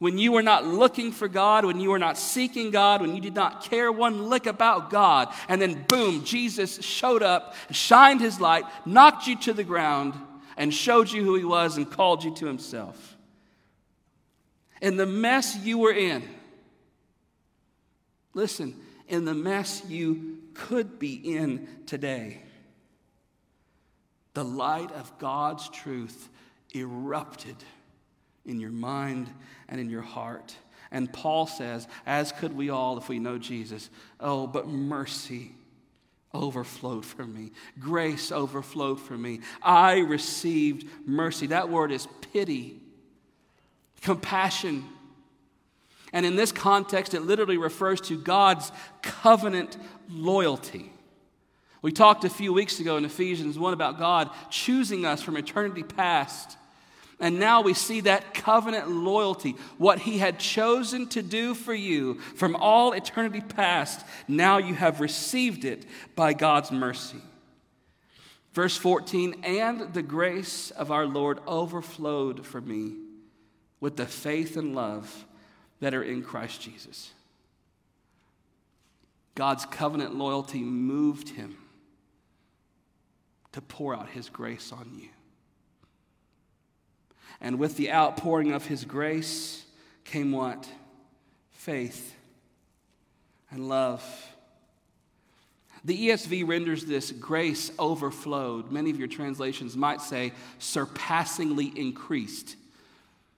When 0.00 0.16
you 0.16 0.32
were 0.32 0.42
not 0.42 0.64
looking 0.64 1.12
for 1.12 1.28
God, 1.28 1.66
when 1.66 1.78
you 1.78 1.90
were 1.90 1.98
not 1.98 2.16
seeking 2.16 2.70
God, 2.70 3.02
when 3.02 3.14
you 3.14 3.20
did 3.20 3.34
not 3.34 3.64
care 3.64 3.92
one 3.92 4.30
lick 4.30 4.46
about 4.46 4.88
God, 4.88 5.28
and 5.46 5.60
then 5.60 5.84
boom, 5.86 6.24
Jesus 6.24 6.82
showed 6.82 7.22
up, 7.22 7.54
shined 7.70 8.22
His 8.22 8.40
light, 8.40 8.64
knocked 8.86 9.26
you 9.26 9.36
to 9.40 9.52
the 9.52 9.62
ground, 9.62 10.14
and 10.56 10.72
showed 10.72 11.10
you 11.10 11.22
who 11.22 11.34
He 11.34 11.44
was 11.44 11.76
and 11.76 11.88
called 11.88 12.24
you 12.24 12.34
to 12.36 12.46
Himself. 12.46 13.18
In 14.80 14.96
the 14.96 15.04
mess 15.04 15.54
you 15.58 15.76
were 15.76 15.92
in, 15.92 16.26
listen, 18.32 18.74
in 19.06 19.26
the 19.26 19.34
mess 19.34 19.82
you 19.86 20.38
could 20.54 20.98
be 20.98 21.12
in 21.12 21.68
today. 21.84 22.40
The 24.32 24.44
light 24.44 24.92
of 24.92 25.18
God's 25.18 25.68
truth 25.68 26.30
erupted 26.74 27.56
in 28.44 28.60
your 28.60 28.70
mind 28.70 29.28
and 29.68 29.80
in 29.80 29.90
your 29.90 30.02
heart. 30.02 30.54
And 30.90 31.12
Paul 31.12 31.46
says, 31.46 31.86
as 32.06 32.32
could 32.32 32.56
we 32.56 32.70
all 32.70 32.98
if 32.98 33.08
we 33.08 33.18
know 33.18 33.38
Jesus, 33.38 33.90
oh, 34.18 34.46
but 34.46 34.66
mercy 34.66 35.52
overflowed 36.34 37.04
for 37.04 37.24
me. 37.24 37.52
Grace 37.78 38.32
overflowed 38.32 39.00
for 39.00 39.16
me. 39.16 39.40
I 39.62 39.98
received 39.98 40.86
mercy. 41.06 41.48
That 41.48 41.68
word 41.68 41.92
is 41.92 42.08
pity, 42.32 42.80
compassion 44.00 44.84
and 46.12 46.26
in 46.26 46.36
this 46.36 46.52
context, 46.52 47.14
it 47.14 47.22
literally 47.22 47.56
refers 47.56 48.00
to 48.02 48.18
God's 48.18 48.72
covenant 49.02 49.76
loyalty. 50.08 50.92
We 51.82 51.92
talked 51.92 52.24
a 52.24 52.30
few 52.30 52.52
weeks 52.52 52.80
ago 52.80 52.96
in 52.96 53.04
Ephesians 53.04 53.58
1 53.58 53.72
about 53.72 53.98
God 53.98 54.30
choosing 54.50 55.06
us 55.06 55.22
from 55.22 55.36
eternity 55.36 55.82
past. 55.82 56.58
And 57.20 57.38
now 57.38 57.60
we 57.60 57.74
see 57.74 58.00
that 58.00 58.32
covenant 58.32 58.90
loyalty, 58.90 59.56
what 59.76 59.98
He 59.98 60.18
had 60.18 60.38
chosen 60.38 61.06
to 61.08 61.22
do 61.22 61.54
for 61.54 61.74
you 61.74 62.14
from 62.34 62.56
all 62.56 62.92
eternity 62.92 63.42
past. 63.42 64.04
Now 64.26 64.56
you 64.56 64.74
have 64.74 65.00
received 65.00 65.64
it 65.66 65.84
by 66.16 66.32
God's 66.32 66.72
mercy. 66.72 67.18
Verse 68.52 68.76
14, 68.76 69.42
and 69.44 69.92
the 69.94 70.02
grace 70.02 70.70
of 70.72 70.90
our 70.90 71.06
Lord 71.06 71.38
overflowed 71.46 72.44
for 72.44 72.60
me 72.60 72.96
with 73.78 73.96
the 73.96 74.06
faith 74.06 74.56
and 74.56 74.74
love 74.74 75.26
that 75.80 75.94
are 75.94 76.02
in 76.02 76.22
Christ 76.22 76.60
Jesus. 76.60 77.12
God's 79.34 79.64
covenant 79.66 80.16
loyalty 80.16 80.62
moved 80.62 81.30
him 81.30 81.56
to 83.52 83.60
pour 83.60 83.94
out 83.94 84.08
his 84.10 84.28
grace 84.28 84.72
on 84.72 84.90
you. 84.98 85.08
And 87.40 87.58
with 87.58 87.76
the 87.76 87.90
outpouring 87.90 88.52
of 88.52 88.66
his 88.66 88.84
grace 88.84 89.64
came 90.04 90.32
what? 90.32 90.68
faith, 91.60 92.16
and 93.50 93.68
love. 93.68 94.02
The 95.84 96.08
ESV 96.08 96.48
renders 96.48 96.86
this 96.86 97.12
grace 97.12 97.70
overflowed. 97.78 98.72
Many 98.72 98.88
of 98.88 98.98
your 98.98 99.08
translations 99.08 99.76
might 99.76 100.00
say 100.00 100.32
surpassingly 100.58 101.66
increased. 101.76 102.56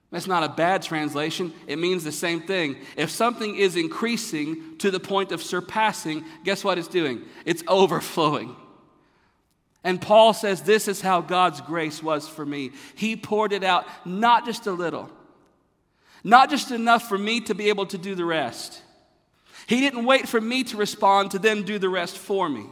That's 0.09 0.27
not 0.27 0.43
a 0.43 0.49
bad 0.49 0.83
translation. 0.83 1.51
It 1.67 1.79
means 1.79 2.05
the 2.05 2.13
same 2.13 2.41
thing. 2.41 2.77
If 2.95 3.09
something 3.09 3.57
is 3.57 3.75
increasing 3.75 4.77
to 4.77 4.89
the 4.89 5.01
point 5.01 5.33
of 5.33 5.43
surpassing, 5.43 6.23
guess 6.45 6.63
what 6.63 6.77
it's 6.77 6.87
doing? 6.87 7.23
It's 7.43 7.63
overflowing. 7.67 8.55
And 9.83 10.01
Paul 10.01 10.33
says, 10.33 10.61
This 10.61 10.87
is 10.87 11.01
how 11.01 11.21
God's 11.21 11.61
grace 11.61 12.01
was 12.01 12.27
for 12.27 12.45
me. 12.45 12.71
He 12.95 13.15
poured 13.15 13.51
it 13.51 13.63
out, 13.63 13.85
not 14.05 14.45
just 14.45 14.67
a 14.67 14.71
little, 14.71 15.09
not 16.23 16.49
just 16.49 16.71
enough 16.71 17.07
for 17.09 17.17
me 17.17 17.41
to 17.41 17.55
be 17.55 17.69
able 17.69 17.85
to 17.87 17.97
do 17.97 18.15
the 18.15 18.25
rest. 18.25 18.81
He 19.67 19.79
didn't 19.79 20.05
wait 20.05 20.27
for 20.27 20.41
me 20.41 20.63
to 20.65 20.77
respond 20.77 21.31
to 21.31 21.39
then 21.39 21.63
do 21.63 21.79
the 21.79 21.89
rest 21.89 22.17
for 22.17 22.49
me. 22.49 22.65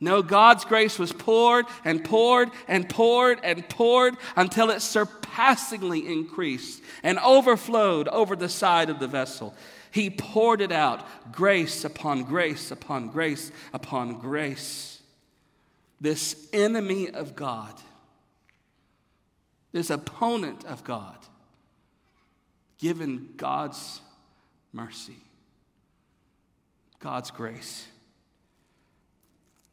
No, 0.00 0.22
God's 0.22 0.64
grace 0.64 0.96
was 0.96 1.12
poured 1.12 1.66
and 1.84 2.04
poured 2.04 2.50
and 2.68 2.88
poured 2.88 3.40
and 3.42 3.68
poured 3.68 4.16
until 4.36 4.70
it 4.70 4.80
surpassingly 4.80 6.06
increased 6.06 6.82
and 7.02 7.18
overflowed 7.18 8.06
over 8.08 8.36
the 8.36 8.48
side 8.48 8.90
of 8.90 9.00
the 9.00 9.08
vessel. 9.08 9.54
He 9.90 10.10
poured 10.10 10.60
it 10.60 10.70
out, 10.70 11.04
grace 11.32 11.84
upon 11.84 12.24
grace 12.24 12.70
upon 12.70 13.08
grace 13.08 13.50
upon 13.72 14.20
grace. 14.20 14.97
This 16.00 16.48
enemy 16.52 17.10
of 17.10 17.34
God, 17.34 17.74
this 19.72 19.90
opponent 19.90 20.64
of 20.64 20.84
God, 20.84 21.16
given 22.78 23.30
God's 23.36 24.00
mercy, 24.72 25.16
God's 27.00 27.30
grace. 27.30 27.86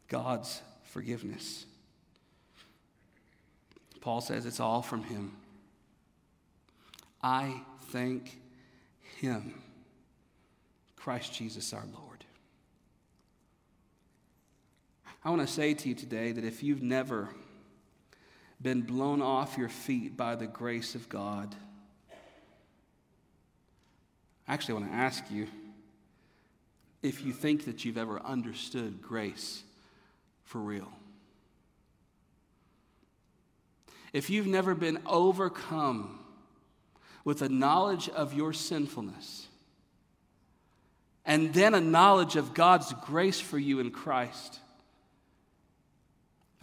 God's 0.08 0.62
forgiveness. 0.84 1.66
Paul 4.02 4.22
says 4.22 4.46
it's 4.46 4.60
all 4.60 4.82
from 4.82 5.04
Him. 5.04 5.32
I 7.24 7.62
thank 7.90 8.40
Him, 9.18 9.56
Christ 10.96 11.34
Jesus 11.34 11.74
our 11.74 11.86
Lord. 11.92 12.05
I 15.26 15.30
want 15.30 15.42
to 15.42 15.52
say 15.52 15.74
to 15.74 15.90
you 15.90 15.96
today 15.96 16.34
that 16.34 16.44
if 16.44 16.62
you've 16.62 16.84
never 16.84 17.30
been 18.62 18.84
blown 18.84 19.24
off 19.24 19.58
your 19.58 19.70
feet 19.70 20.16
by 20.16 20.36
the 20.36 20.46
grace 20.46 20.94
of 20.94 21.10
God, 21.10 21.56
I 24.48 24.54
actually 24.54 24.76
want 24.76 24.92
to 24.92 24.96
ask 24.96 25.24
you 25.32 25.48
if 27.02 27.26
you 27.26 27.34
think 27.34 27.66
that 27.66 27.84
you've 27.84 27.98
ever 27.98 28.22
understood 28.22 29.02
grace 29.02 29.64
for 30.44 30.60
real. 30.60 30.92
If 34.14 34.30
you've 34.30 34.46
never 34.46 34.76
been 34.76 35.00
overcome 35.08 36.20
with 37.24 37.42
a 37.42 37.50
knowledge 37.50 38.10
of 38.10 38.36
your 38.36 38.54
sinfulness, 38.54 39.48
and 41.26 41.52
then 41.52 41.74
a 41.74 41.82
knowledge 41.82 42.36
of 42.36 42.54
God's 42.54 42.94
grace 43.02 43.40
for 43.40 43.58
you 43.58 43.80
in 43.80 43.90
Christ, 43.90 44.60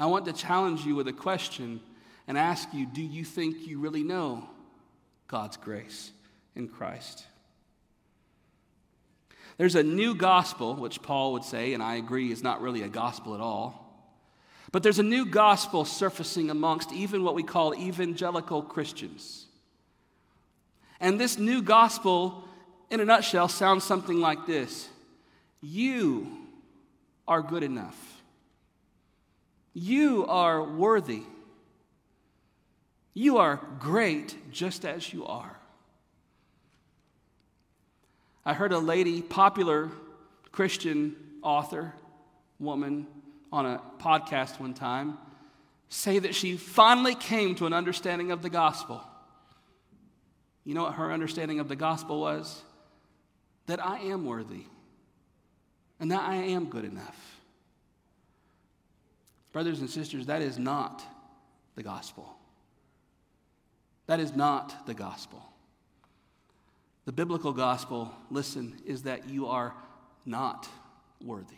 I 0.02 0.06
want 0.06 0.24
to 0.24 0.32
challenge 0.32 0.84
you 0.84 0.96
with 0.96 1.06
a 1.06 1.12
question 1.12 1.80
and 2.26 2.36
ask 2.36 2.74
you 2.74 2.86
do 2.86 3.00
you 3.00 3.24
think 3.24 3.68
you 3.68 3.78
really 3.78 4.02
know 4.02 4.48
God's 5.28 5.56
grace 5.56 6.10
in 6.56 6.66
Christ? 6.66 7.24
There's 9.58 9.76
a 9.76 9.84
new 9.84 10.16
gospel, 10.16 10.74
which 10.74 11.02
Paul 11.02 11.34
would 11.34 11.44
say, 11.44 11.72
and 11.72 11.80
I 11.80 11.94
agree 11.94 12.32
is 12.32 12.42
not 12.42 12.60
really 12.60 12.82
a 12.82 12.88
gospel 12.88 13.32
at 13.36 13.40
all. 13.40 13.78
But 14.72 14.82
there's 14.82 14.98
a 14.98 15.04
new 15.04 15.24
gospel 15.24 15.84
surfacing 15.84 16.50
amongst 16.50 16.92
even 16.92 17.22
what 17.22 17.36
we 17.36 17.44
call 17.44 17.72
evangelical 17.72 18.60
Christians. 18.60 19.46
And 20.98 21.20
this 21.20 21.38
new 21.38 21.62
gospel, 21.62 22.42
in 22.90 22.98
a 22.98 23.04
nutshell, 23.04 23.46
sounds 23.46 23.84
something 23.84 24.18
like 24.18 24.46
this 24.46 24.88
You 25.60 26.26
are 27.28 27.40
good 27.40 27.62
enough, 27.62 28.11
you 29.74 30.26
are 30.26 30.62
worthy, 30.62 31.22
you 33.14 33.38
are 33.38 33.60
great 33.78 34.36
just 34.50 34.84
as 34.84 35.12
you 35.12 35.26
are. 35.26 35.58
I 38.44 38.54
heard 38.54 38.72
a 38.72 38.78
lady, 38.78 39.22
popular 39.22 39.90
Christian 40.50 41.16
author, 41.42 41.92
woman, 42.58 43.06
on 43.52 43.66
a 43.66 43.80
podcast 43.98 44.58
one 44.58 44.74
time 44.74 45.18
say 45.88 46.18
that 46.18 46.34
she 46.34 46.56
finally 46.56 47.14
came 47.14 47.54
to 47.54 47.66
an 47.66 47.74
understanding 47.74 48.32
of 48.32 48.40
the 48.40 48.48
gospel. 48.48 49.02
You 50.64 50.74
know 50.74 50.84
what 50.84 50.94
her 50.94 51.12
understanding 51.12 51.60
of 51.60 51.68
the 51.68 51.76
gospel 51.76 52.20
was? 52.20 52.62
That 53.66 53.84
I 53.84 53.98
am 53.98 54.24
worthy 54.24 54.64
and 56.00 56.10
that 56.10 56.22
I 56.22 56.36
am 56.36 56.66
good 56.66 56.84
enough. 56.84 57.41
Brothers 59.52 59.80
and 59.80 59.90
sisters, 59.90 60.26
that 60.26 60.42
is 60.42 60.58
not 60.58 61.02
the 61.74 61.82
gospel. 61.82 62.36
That 64.06 64.18
is 64.18 64.34
not 64.34 64.86
the 64.86 64.94
gospel. 64.94 65.42
The 67.04 67.12
biblical 67.12 67.52
gospel, 67.52 68.10
listen, 68.30 68.80
is 68.86 69.02
that 69.02 69.28
you 69.28 69.48
are 69.48 69.74
not 70.24 70.68
worthy. 71.22 71.56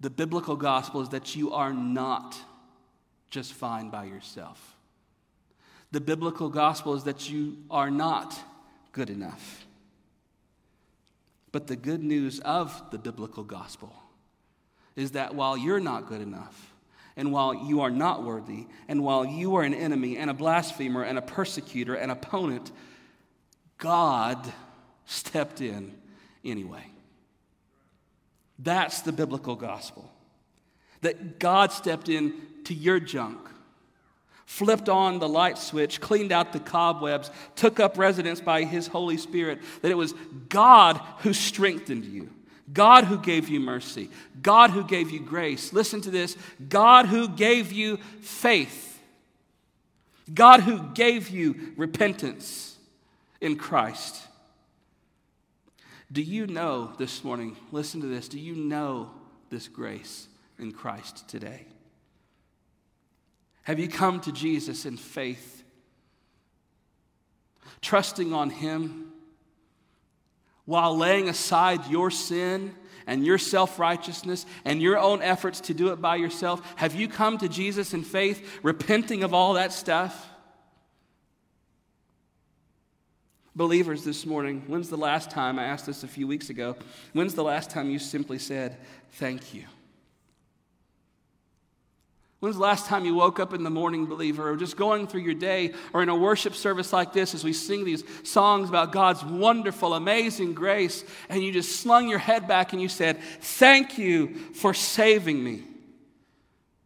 The 0.00 0.10
biblical 0.10 0.56
gospel 0.56 1.02
is 1.02 1.10
that 1.10 1.36
you 1.36 1.52
are 1.52 1.72
not 1.72 2.36
just 3.28 3.52
fine 3.52 3.90
by 3.90 4.04
yourself. 4.04 4.76
The 5.92 6.00
biblical 6.00 6.48
gospel 6.48 6.94
is 6.94 7.04
that 7.04 7.28
you 7.30 7.58
are 7.70 7.90
not 7.90 8.38
good 8.92 9.10
enough. 9.10 9.66
But 11.52 11.66
the 11.66 11.76
good 11.76 12.02
news 12.02 12.40
of 12.40 12.90
the 12.90 12.98
biblical 12.98 13.44
gospel 13.44 13.92
is 14.96 15.12
that 15.12 15.34
while 15.34 15.56
you're 15.56 15.80
not 15.80 16.06
good 16.06 16.20
enough, 16.20 16.72
and 17.16 17.32
while 17.32 17.54
you 17.54 17.82
are 17.82 17.90
not 17.90 18.24
worthy, 18.24 18.66
and 18.88 19.02
while 19.04 19.24
you 19.24 19.56
are 19.56 19.62
an 19.62 19.74
enemy 19.74 20.16
and 20.16 20.30
a 20.30 20.34
blasphemer 20.34 21.02
and 21.02 21.18
a 21.18 21.22
persecutor 21.22 21.94
and 21.94 22.10
opponent, 22.10 22.72
God 23.78 24.52
stepped 25.04 25.60
in 25.60 25.94
anyway. 26.44 26.84
That's 28.58 29.02
the 29.02 29.12
biblical 29.12 29.56
gospel. 29.56 30.10
That 31.00 31.38
God 31.38 31.72
stepped 31.72 32.08
in 32.08 32.34
to 32.64 32.74
your 32.74 33.00
junk, 33.00 33.38
flipped 34.44 34.88
on 34.88 35.18
the 35.18 35.28
light 35.28 35.58
switch, 35.58 36.00
cleaned 36.00 36.30
out 36.30 36.52
the 36.52 36.60
cobwebs, 36.60 37.30
took 37.56 37.80
up 37.80 37.96
residence 37.98 38.40
by 38.40 38.64
his 38.64 38.86
Holy 38.86 39.16
Spirit. 39.16 39.60
That 39.82 39.90
it 39.90 39.96
was 39.96 40.14
God 40.48 41.00
who 41.18 41.32
strengthened 41.32 42.04
you, 42.04 42.30
God 42.72 43.04
who 43.04 43.18
gave 43.18 43.48
you 43.48 43.60
mercy, 43.60 44.10
God 44.42 44.70
who 44.70 44.84
gave 44.84 45.10
you 45.10 45.20
grace. 45.20 45.72
Listen 45.72 46.00
to 46.02 46.10
this 46.10 46.36
God 46.68 47.06
who 47.06 47.28
gave 47.28 47.72
you 47.72 47.98
faith, 48.20 49.00
God 50.32 50.60
who 50.60 50.82
gave 50.94 51.28
you 51.28 51.72
repentance 51.76 52.76
in 53.40 53.56
Christ. 53.56 54.22
Do 56.12 56.22
you 56.22 56.46
know 56.46 56.92
this 56.98 57.22
morning, 57.22 57.56
listen 57.70 58.00
to 58.00 58.06
this, 58.06 58.28
do 58.28 58.38
you 58.38 58.54
know 58.54 59.10
this 59.48 59.68
grace 59.68 60.26
in 60.58 60.72
Christ 60.72 61.28
today? 61.28 61.66
Have 63.62 63.78
you 63.78 63.88
come 63.88 64.20
to 64.20 64.32
Jesus 64.32 64.86
in 64.86 64.96
faith, 64.96 65.62
trusting 67.80 68.32
on 68.32 68.50
Him 68.50 69.09
while 70.64 70.96
laying 70.96 71.28
aside 71.28 71.86
your 71.88 72.10
sin 72.10 72.74
and 73.06 73.24
your 73.24 73.38
self 73.38 73.78
righteousness 73.78 74.46
and 74.64 74.80
your 74.80 74.98
own 74.98 75.22
efforts 75.22 75.60
to 75.62 75.74
do 75.74 75.92
it 75.92 76.00
by 76.00 76.16
yourself? 76.16 76.62
Have 76.76 76.94
you 76.94 77.08
come 77.08 77.38
to 77.38 77.48
Jesus 77.48 77.94
in 77.94 78.02
faith, 78.02 78.60
repenting 78.62 79.22
of 79.22 79.34
all 79.34 79.54
that 79.54 79.72
stuff? 79.72 80.28
Believers, 83.56 84.04
this 84.04 84.24
morning, 84.24 84.62
when's 84.68 84.88
the 84.88 84.96
last 84.96 85.30
time, 85.30 85.58
I 85.58 85.64
asked 85.64 85.84
this 85.84 86.04
a 86.04 86.08
few 86.08 86.26
weeks 86.26 86.50
ago, 86.50 86.76
when's 87.12 87.34
the 87.34 87.42
last 87.42 87.68
time 87.68 87.90
you 87.90 87.98
simply 87.98 88.38
said, 88.38 88.78
Thank 89.12 89.52
you? 89.52 89.64
When's 92.40 92.56
the 92.56 92.62
last 92.62 92.86
time 92.86 93.04
you 93.04 93.14
woke 93.14 93.38
up 93.38 93.52
in 93.52 93.64
the 93.64 93.70
morning, 93.70 94.06
believer, 94.06 94.50
or 94.50 94.56
just 94.56 94.78
going 94.78 95.06
through 95.06 95.20
your 95.20 95.34
day, 95.34 95.74
or 95.92 96.02
in 96.02 96.08
a 96.08 96.16
worship 96.16 96.54
service 96.54 96.90
like 96.90 97.12
this 97.12 97.34
as 97.34 97.44
we 97.44 97.52
sing 97.52 97.84
these 97.84 98.02
songs 98.22 98.70
about 98.70 98.92
God's 98.92 99.22
wonderful, 99.22 99.92
amazing 99.92 100.54
grace, 100.54 101.04
and 101.28 101.42
you 101.42 101.52
just 101.52 101.80
slung 101.80 102.08
your 102.08 102.18
head 102.18 102.48
back 102.48 102.72
and 102.72 102.80
you 102.80 102.88
said, 102.88 103.20
Thank 103.42 103.98
you 103.98 104.34
for 104.54 104.72
saving 104.72 105.44
me? 105.44 105.64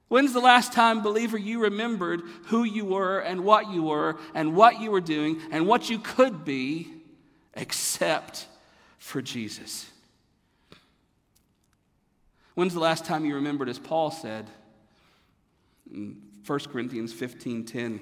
When's 0.09 0.33
the 0.33 0.41
last 0.41 0.73
time, 0.73 1.03
believer, 1.03 1.39
you 1.39 1.63
remembered 1.63 2.23
who 2.47 2.65
you 2.65 2.85
were 2.85 3.21
and 3.21 3.45
what 3.45 3.71
you 3.71 3.85
were 3.85 4.19
and 4.35 4.57
what 4.57 4.81
you 4.81 4.91
were 4.91 5.01
doing 5.01 5.41
and 5.53 5.69
what 5.69 5.89
you 5.89 6.01
could 6.01 6.45
be 6.45 6.93
except 7.55 8.49
for 8.99 9.23
Jesus. 9.23 9.89
When's 12.55 12.75
the 12.75 12.81
last 12.81 13.05
time 13.05 13.25
you 13.25 13.37
remembered, 13.37 13.69
as 13.69 13.79
Paul 13.79 14.11
said 14.11 14.51
1 15.91 16.17
Corinthians 16.71 17.13
15 17.13 17.65
10, 17.65 18.01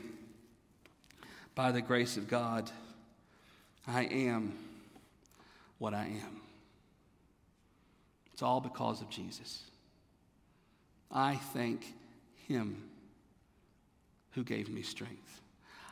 by 1.55 1.73
the 1.73 1.83
grace 1.83 2.17
of 2.17 2.29
God, 2.29 2.71
I 3.87 4.05
am 4.05 4.55
what 5.79 5.95
I 5.95 6.05
am? 6.05 6.41
It's 8.33 8.43
all 8.43 8.61
because 8.61 9.01
of 9.01 9.11
Jesus. 9.11 9.65
I 11.11 11.37
thank 11.53 11.95
Him 12.49 12.85
who 14.33 14.45
gave 14.45 14.69
me 14.69 14.83
strength. 14.83 15.41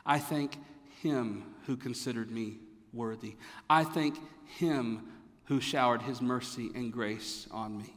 I 0.07 0.19
thank 0.19 0.57
Him 1.03 1.45
who 1.67 1.77
considered 1.77 2.31
me 2.31 2.59
worthy. 2.93 3.37
I 3.69 3.85
thank 3.85 4.17
Him 4.59 5.09
who 5.47 5.61
showered 5.61 6.03
His 6.03 6.23
mercy 6.23 6.71
and 6.75 6.93
grace 6.93 7.47
on 7.51 7.77
me. 7.77 7.95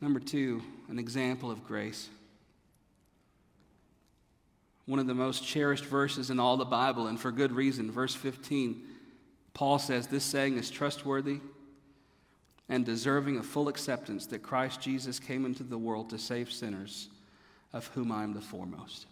Number 0.00 0.20
two, 0.20 0.62
an 0.88 0.98
example 0.98 1.50
of 1.50 1.66
grace. 1.66 2.08
One 4.86 4.98
of 4.98 5.06
the 5.06 5.14
most 5.14 5.44
cherished 5.44 5.84
verses 5.84 6.30
in 6.30 6.40
all 6.40 6.56
the 6.56 6.64
Bible, 6.64 7.08
and 7.08 7.20
for 7.20 7.30
good 7.30 7.52
reason. 7.52 7.90
Verse 7.90 8.14
15, 8.14 8.82
Paul 9.54 9.78
says, 9.78 10.06
This 10.06 10.24
saying 10.24 10.56
is 10.56 10.70
trustworthy 10.70 11.40
and 12.68 12.84
deserving 12.84 13.38
of 13.38 13.46
full 13.46 13.68
acceptance 13.68 14.26
that 14.26 14.42
Christ 14.42 14.80
Jesus 14.80 15.18
came 15.18 15.44
into 15.44 15.62
the 15.62 15.78
world 15.78 16.10
to 16.10 16.18
save 16.18 16.52
sinners, 16.52 17.08
of 17.72 17.86
whom 17.88 18.12
I 18.12 18.22
am 18.22 18.34
the 18.34 18.40
foremost. 18.40 19.06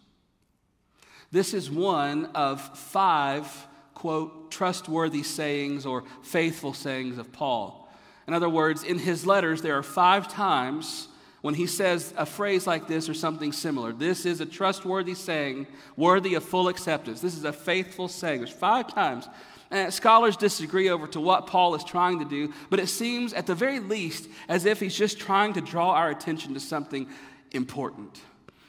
This 1.32 1.52
is 1.52 1.70
one 1.70 2.26
of 2.34 2.60
five, 2.78 3.66
quote, 3.94 4.50
trustworthy 4.50 5.22
sayings 5.22 5.84
or 5.84 6.04
faithful 6.22 6.72
sayings 6.72 7.18
of 7.18 7.32
Paul. 7.32 7.85
In 8.26 8.34
other 8.34 8.48
words, 8.48 8.82
in 8.82 8.98
his 8.98 9.26
letters, 9.26 9.62
there 9.62 9.78
are 9.78 9.82
five 9.82 10.28
times 10.28 11.08
when 11.42 11.54
he 11.54 11.66
says 11.66 12.12
a 12.16 12.26
phrase 12.26 12.66
like 12.66 12.88
this 12.88 13.08
or 13.08 13.14
something 13.14 13.52
similar. 13.52 13.92
This 13.92 14.26
is 14.26 14.40
a 14.40 14.46
trustworthy 14.46 15.14
saying, 15.14 15.66
worthy 15.96 16.34
of 16.34 16.42
full 16.42 16.68
acceptance. 16.68 17.20
This 17.20 17.36
is 17.36 17.44
a 17.44 17.52
faithful 17.52 18.08
saying. 18.08 18.40
There's 18.40 18.50
five 18.50 18.92
times. 18.92 19.28
And 19.70 19.92
scholars 19.92 20.36
disagree 20.36 20.88
over 20.88 21.06
to 21.08 21.20
what 21.20 21.46
Paul 21.46 21.74
is 21.74 21.84
trying 21.84 22.18
to 22.20 22.24
do, 22.24 22.52
but 22.70 22.80
it 22.80 22.88
seems 22.88 23.32
at 23.32 23.46
the 23.46 23.54
very 23.54 23.80
least 23.80 24.28
as 24.48 24.64
if 24.64 24.80
he's 24.80 24.96
just 24.96 25.18
trying 25.18 25.52
to 25.54 25.60
draw 25.60 25.92
our 25.92 26.10
attention 26.10 26.54
to 26.54 26.60
something 26.60 27.08
important. 27.52 28.20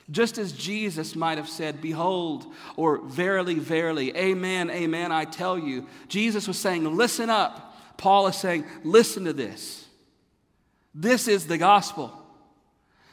Just 0.10 0.38
as 0.38 0.54
Jesus 0.54 1.16
might 1.16 1.38
have 1.38 1.50
said, 1.50 1.82
Behold, 1.82 2.54
or 2.76 3.00
verily, 3.00 3.56
verily, 3.60 4.16
amen, 4.16 4.70
amen, 4.70 5.12
I 5.12 5.26
tell 5.26 5.60
you. 5.60 5.86
Jesus 6.08 6.48
was 6.48 6.58
saying, 6.58 6.84
Listen 6.96 7.30
up. 7.30 7.67
Paul 7.98 8.28
is 8.28 8.36
saying, 8.36 8.66
listen 8.84 9.26
to 9.26 9.34
this. 9.34 9.86
This 10.94 11.28
is 11.28 11.48
the 11.48 11.58
gospel 11.58 12.14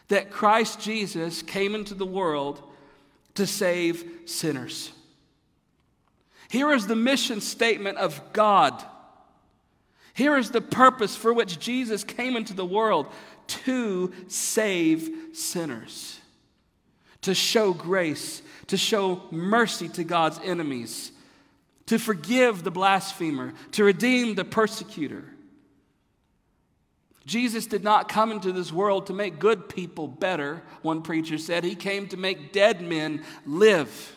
that 0.08 0.30
Christ 0.30 0.80
Jesus 0.80 1.42
came 1.42 1.74
into 1.74 1.94
the 1.94 2.06
world 2.06 2.62
to 3.34 3.46
save 3.46 4.04
sinners. 4.26 4.92
Here 6.48 6.72
is 6.72 6.86
the 6.86 6.96
mission 6.96 7.40
statement 7.40 7.98
of 7.98 8.20
God. 8.32 8.84
Here 10.12 10.36
is 10.36 10.50
the 10.50 10.60
purpose 10.60 11.16
for 11.16 11.32
which 11.32 11.58
Jesus 11.58 12.04
came 12.04 12.36
into 12.36 12.54
the 12.54 12.64
world 12.64 13.08
to 13.46 14.12
save 14.28 15.10
sinners, 15.32 16.20
to 17.22 17.34
show 17.34 17.72
grace, 17.72 18.42
to 18.68 18.76
show 18.76 19.24
mercy 19.30 19.88
to 19.88 20.04
God's 20.04 20.38
enemies, 20.44 21.10
to 21.86 21.98
forgive 21.98 22.64
the 22.64 22.70
blasphemer, 22.70 23.52
to 23.72 23.84
redeem 23.84 24.34
the 24.34 24.44
persecutor. 24.44 25.24
Jesus 27.26 27.66
did 27.66 27.82
not 27.82 28.08
come 28.08 28.30
into 28.30 28.52
this 28.52 28.72
world 28.72 29.06
to 29.06 29.12
make 29.12 29.38
good 29.38 29.68
people 29.68 30.06
better, 30.06 30.62
one 30.82 31.02
preacher 31.02 31.38
said. 31.38 31.64
He 31.64 31.74
came 31.74 32.06
to 32.08 32.16
make 32.16 32.52
dead 32.52 32.82
men 32.82 33.24
live. 33.46 34.16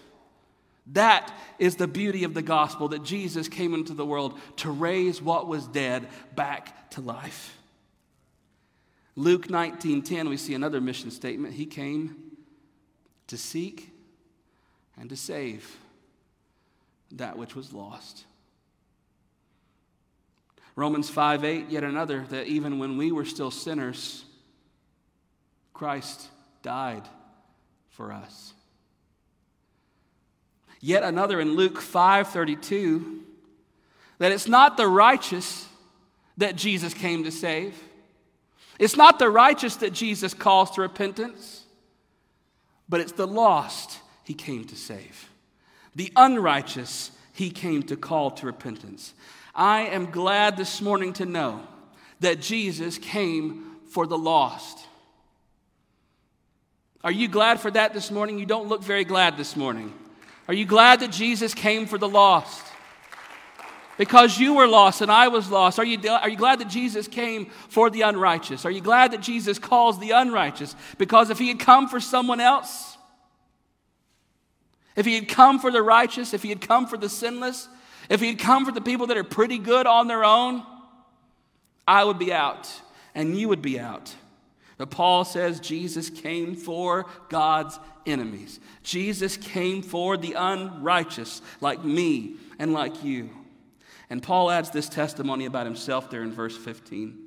That 0.87 1.33
is 1.59 1.75
the 1.75 1.87
beauty 1.87 2.23
of 2.23 2.33
the 2.33 2.41
gospel 2.41 2.89
that 2.89 3.03
Jesus 3.03 3.47
came 3.47 3.73
into 3.73 3.93
the 3.93 4.05
world 4.05 4.37
to 4.57 4.71
raise 4.71 5.21
what 5.21 5.47
was 5.47 5.67
dead 5.67 6.07
back 6.35 6.89
to 6.91 7.01
life. 7.01 7.57
Luke 9.15 9.49
19:10 9.49 10.29
we 10.29 10.37
see 10.37 10.53
another 10.53 10.79
mission 10.79 11.11
statement. 11.11 11.55
He 11.55 11.65
came 11.65 12.15
to 13.27 13.37
seek 13.37 13.89
and 14.97 15.09
to 15.09 15.17
save 15.17 15.77
that 17.13 17.37
which 17.37 17.55
was 17.55 17.73
lost. 17.73 18.25
Romans 20.75 21.09
5 21.09 21.43
8, 21.43 21.69
yet 21.69 21.83
another, 21.83 22.25
that 22.29 22.47
even 22.47 22.77
when 22.77 22.97
we 22.97 23.11
were 23.11 23.25
still 23.25 23.51
sinners, 23.51 24.23
Christ 25.73 26.27
died 26.61 27.07
for 27.89 28.11
us. 28.11 28.53
Yet 30.79 31.03
another 31.03 31.39
in 31.39 31.55
Luke 31.55 31.81
5 31.81 32.27
32, 32.27 33.23
that 34.19 34.31
it's 34.31 34.47
not 34.47 34.77
the 34.77 34.87
righteous 34.87 35.67
that 36.37 36.55
Jesus 36.55 36.93
came 36.93 37.23
to 37.23 37.31
save. 37.31 37.75
It's 38.79 38.95
not 38.95 39.17
the 39.17 39.29
righteous 39.29 39.77
that 39.77 39.93
Jesus 39.93 40.35
calls 40.35 40.71
to 40.71 40.81
repentance, 40.81 41.65
but 42.87 42.99
it's 42.99 43.13
the 43.13 43.27
lost 43.27 43.99
he 44.23 44.35
came 44.35 44.65
to 44.65 44.75
save. 44.75 45.29
The 45.97 46.13
unrighteous 46.15 47.09
he 47.33 47.49
came 47.49 47.81
to 47.83 47.97
call 47.97 48.29
to 48.29 48.45
repentance. 48.45 49.15
I 49.55 49.87
am 49.87 50.11
glad 50.11 50.55
this 50.55 50.79
morning 50.79 51.11
to 51.13 51.25
know 51.25 51.63
that 52.19 52.39
Jesus 52.39 52.99
came 52.99 53.77
for 53.89 54.05
the 54.05 54.17
lost. 54.17 54.77
Are 57.03 57.11
you 57.11 57.27
glad 57.27 57.59
for 57.59 57.71
that 57.71 57.95
this 57.95 58.11
morning? 58.11 58.37
You 58.37 58.45
don't 58.45 58.67
look 58.67 58.83
very 58.83 59.05
glad 59.05 59.37
this 59.37 59.55
morning. 59.55 59.91
Are 60.47 60.53
you 60.53 60.67
glad 60.67 60.99
that 60.99 61.11
Jesus 61.11 61.55
came 61.55 61.87
for 61.87 61.97
the 61.97 62.07
lost? 62.07 62.63
Because 63.97 64.37
you 64.37 64.53
were 64.53 64.67
lost 64.67 65.01
and 65.01 65.11
I 65.11 65.29
was 65.29 65.49
lost. 65.49 65.79
Are 65.79 65.85
you, 65.85 65.97
are 66.07 66.29
you 66.29 66.37
glad 66.37 66.59
that 66.59 66.69
Jesus 66.69 67.07
came 67.07 67.47
for 67.69 67.89
the 67.89 68.03
unrighteous? 68.03 68.65
Are 68.65 68.71
you 68.71 68.81
glad 68.81 69.13
that 69.13 69.21
Jesus 69.21 69.57
calls 69.57 69.97
the 69.97 70.11
unrighteous? 70.11 70.75
Because 70.99 71.31
if 71.31 71.39
he 71.39 71.47
had 71.47 71.57
come 71.57 71.87
for 71.87 71.99
someone 71.99 72.39
else, 72.39 72.96
if 74.97 75.05
he 75.05 75.15
had 75.15 75.29
come 75.29 75.59
for 75.59 75.71
the 75.71 75.81
righteous, 75.81 76.33
if 76.33 76.43
he 76.43 76.49
had 76.49 76.59
come 76.59 76.87
for 76.87 76.97
the 76.97 77.07
sinless, 77.07 77.69
if 78.09 78.19
he 78.19 78.27
had 78.27 78.39
come 78.39 78.65
for 78.65 78.71
the 78.73 78.81
people 78.81 79.07
that 79.07 79.17
are 79.17 79.23
pretty 79.23 79.59
good 79.59 79.85
on 79.85 80.07
their 80.07 80.25
own, 80.25 80.63
I 81.87 82.03
would 82.03 82.19
be 82.19 82.33
out 82.33 82.69
and 83.15 83.37
you 83.37 83.47
would 83.47 83.61
be 83.61 83.79
out. 83.79 84.13
But 84.77 84.89
Paul 84.89 85.23
says 85.23 85.59
Jesus 85.59 86.09
came 86.09 86.55
for 86.55 87.05
God's 87.29 87.79
enemies. 88.05 88.59
Jesus 88.83 89.37
came 89.37 89.81
for 89.81 90.17
the 90.17 90.33
unrighteous, 90.33 91.41
like 91.61 91.83
me 91.83 92.35
and 92.59 92.73
like 92.73 93.03
you. 93.03 93.29
And 94.09 94.21
Paul 94.21 94.49
adds 94.49 94.71
this 94.71 94.89
testimony 94.89 95.45
about 95.45 95.65
himself 95.65 96.09
there 96.09 96.23
in 96.23 96.31
verse 96.31 96.57
15 96.57 97.23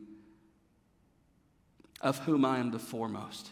of 2.00 2.18
whom 2.20 2.44
I 2.44 2.58
am 2.58 2.70
the 2.70 2.78
foremost. 2.78 3.50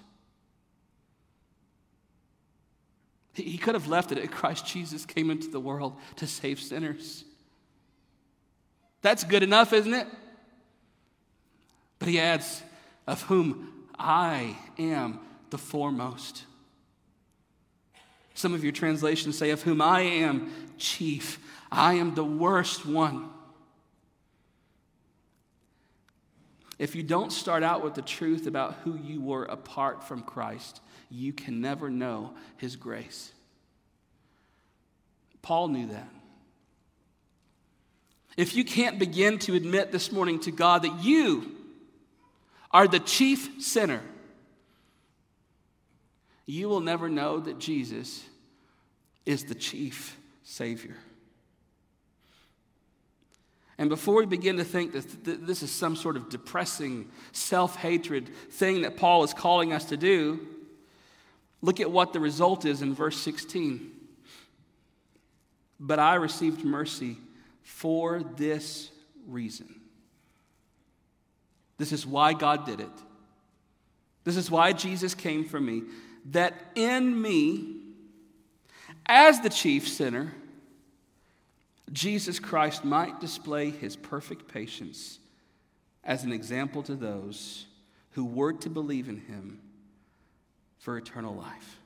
He 3.44 3.58
could 3.58 3.74
have 3.74 3.88
left 3.88 4.12
it 4.12 4.18
at 4.18 4.30
Christ 4.30 4.66
Jesus 4.66 5.06
came 5.06 5.30
into 5.30 5.48
the 5.48 5.60
world 5.60 5.96
to 6.16 6.26
save 6.26 6.60
sinners. 6.60 7.24
That's 9.02 9.24
good 9.24 9.42
enough, 9.42 9.72
isn't 9.72 9.94
it? 9.94 10.06
But 11.98 12.08
he 12.08 12.18
adds, 12.20 12.62
of 13.06 13.22
whom 13.22 13.86
I 13.98 14.56
am 14.78 15.20
the 15.50 15.58
foremost. 15.58 16.44
Some 18.34 18.54
of 18.54 18.62
your 18.62 18.72
translations 18.72 19.36
say, 19.36 19.50
of 19.50 19.62
whom 19.62 19.80
I 19.80 20.00
am 20.00 20.52
chief. 20.78 21.40
I 21.72 21.94
am 21.94 22.14
the 22.14 22.24
worst 22.24 22.86
one. 22.86 23.30
If 26.78 26.94
you 26.94 27.02
don't 27.02 27.32
start 27.32 27.64
out 27.64 27.82
with 27.82 27.94
the 27.94 28.02
truth 28.02 28.46
about 28.46 28.74
who 28.84 28.96
you 28.96 29.20
were 29.20 29.44
apart 29.44 30.04
from 30.04 30.22
Christ, 30.22 30.80
you 31.10 31.32
can 31.32 31.60
never 31.60 31.90
know 31.90 32.32
his 32.56 32.76
grace. 32.76 33.32
Paul 35.42 35.68
knew 35.68 35.86
that. 35.88 36.08
If 38.36 38.54
you 38.54 38.64
can't 38.64 38.98
begin 38.98 39.38
to 39.40 39.54
admit 39.54 39.90
this 39.90 40.12
morning 40.12 40.38
to 40.40 40.50
God 40.50 40.82
that 40.82 41.02
you 41.02 41.56
are 42.70 42.86
the 42.86 43.00
chief 43.00 43.62
sinner, 43.62 44.02
you 46.46 46.68
will 46.68 46.80
never 46.80 47.08
know 47.08 47.40
that 47.40 47.58
Jesus 47.58 48.24
is 49.26 49.44
the 49.44 49.54
chief 49.54 50.16
Savior. 50.44 50.96
And 53.76 53.88
before 53.88 54.16
we 54.16 54.26
begin 54.26 54.56
to 54.56 54.64
think 54.64 54.92
that 54.92 55.46
this 55.46 55.62
is 55.62 55.70
some 55.70 55.94
sort 55.94 56.16
of 56.16 56.28
depressing, 56.28 57.08
self 57.32 57.76
hatred 57.76 58.28
thing 58.50 58.82
that 58.82 58.96
Paul 58.96 59.22
is 59.22 59.32
calling 59.32 59.72
us 59.72 59.86
to 59.86 59.96
do, 59.96 60.40
Look 61.60 61.80
at 61.80 61.90
what 61.90 62.12
the 62.12 62.20
result 62.20 62.64
is 62.64 62.82
in 62.82 62.94
verse 62.94 63.16
16. 63.18 63.92
but 65.80 65.98
I 65.98 66.16
received 66.16 66.64
mercy 66.64 67.16
for 67.62 68.22
this 68.22 68.90
reason. 69.26 69.80
This 71.76 71.92
is 71.92 72.06
why 72.06 72.32
God 72.32 72.66
did 72.66 72.80
it. 72.80 72.88
This 74.24 74.36
is 74.36 74.50
why 74.50 74.72
Jesus 74.72 75.14
came 75.14 75.44
for 75.44 75.60
me, 75.60 75.82
that 76.26 76.54
in 76.74 77.20
me, 77.20 77.76
as 79.06 79.40
the 79.40 79.48
chief 79.48 79.88
sinner, 79.88 80.34
Jesus 81.92 82.38
Christ 82.38 82.84
might 82.84 83.20
display 83.20 83.70
his 83.70 83.96
perfect 83.96 84.48
patience 84.48 85.20
as 86.04 86.24
an 86.24 86.32
example 86.32 86.82
to 86.82 86.94
those 86.94 87.66
who 88.10 88.24
were 88.24 88.52
to 88.52 88.68
believe 88.68 89.08
in 89.08 89.20
him 89.20 89.60
for 90.78 90.96
eternal 90.96 91.34
life. 91.34 91.78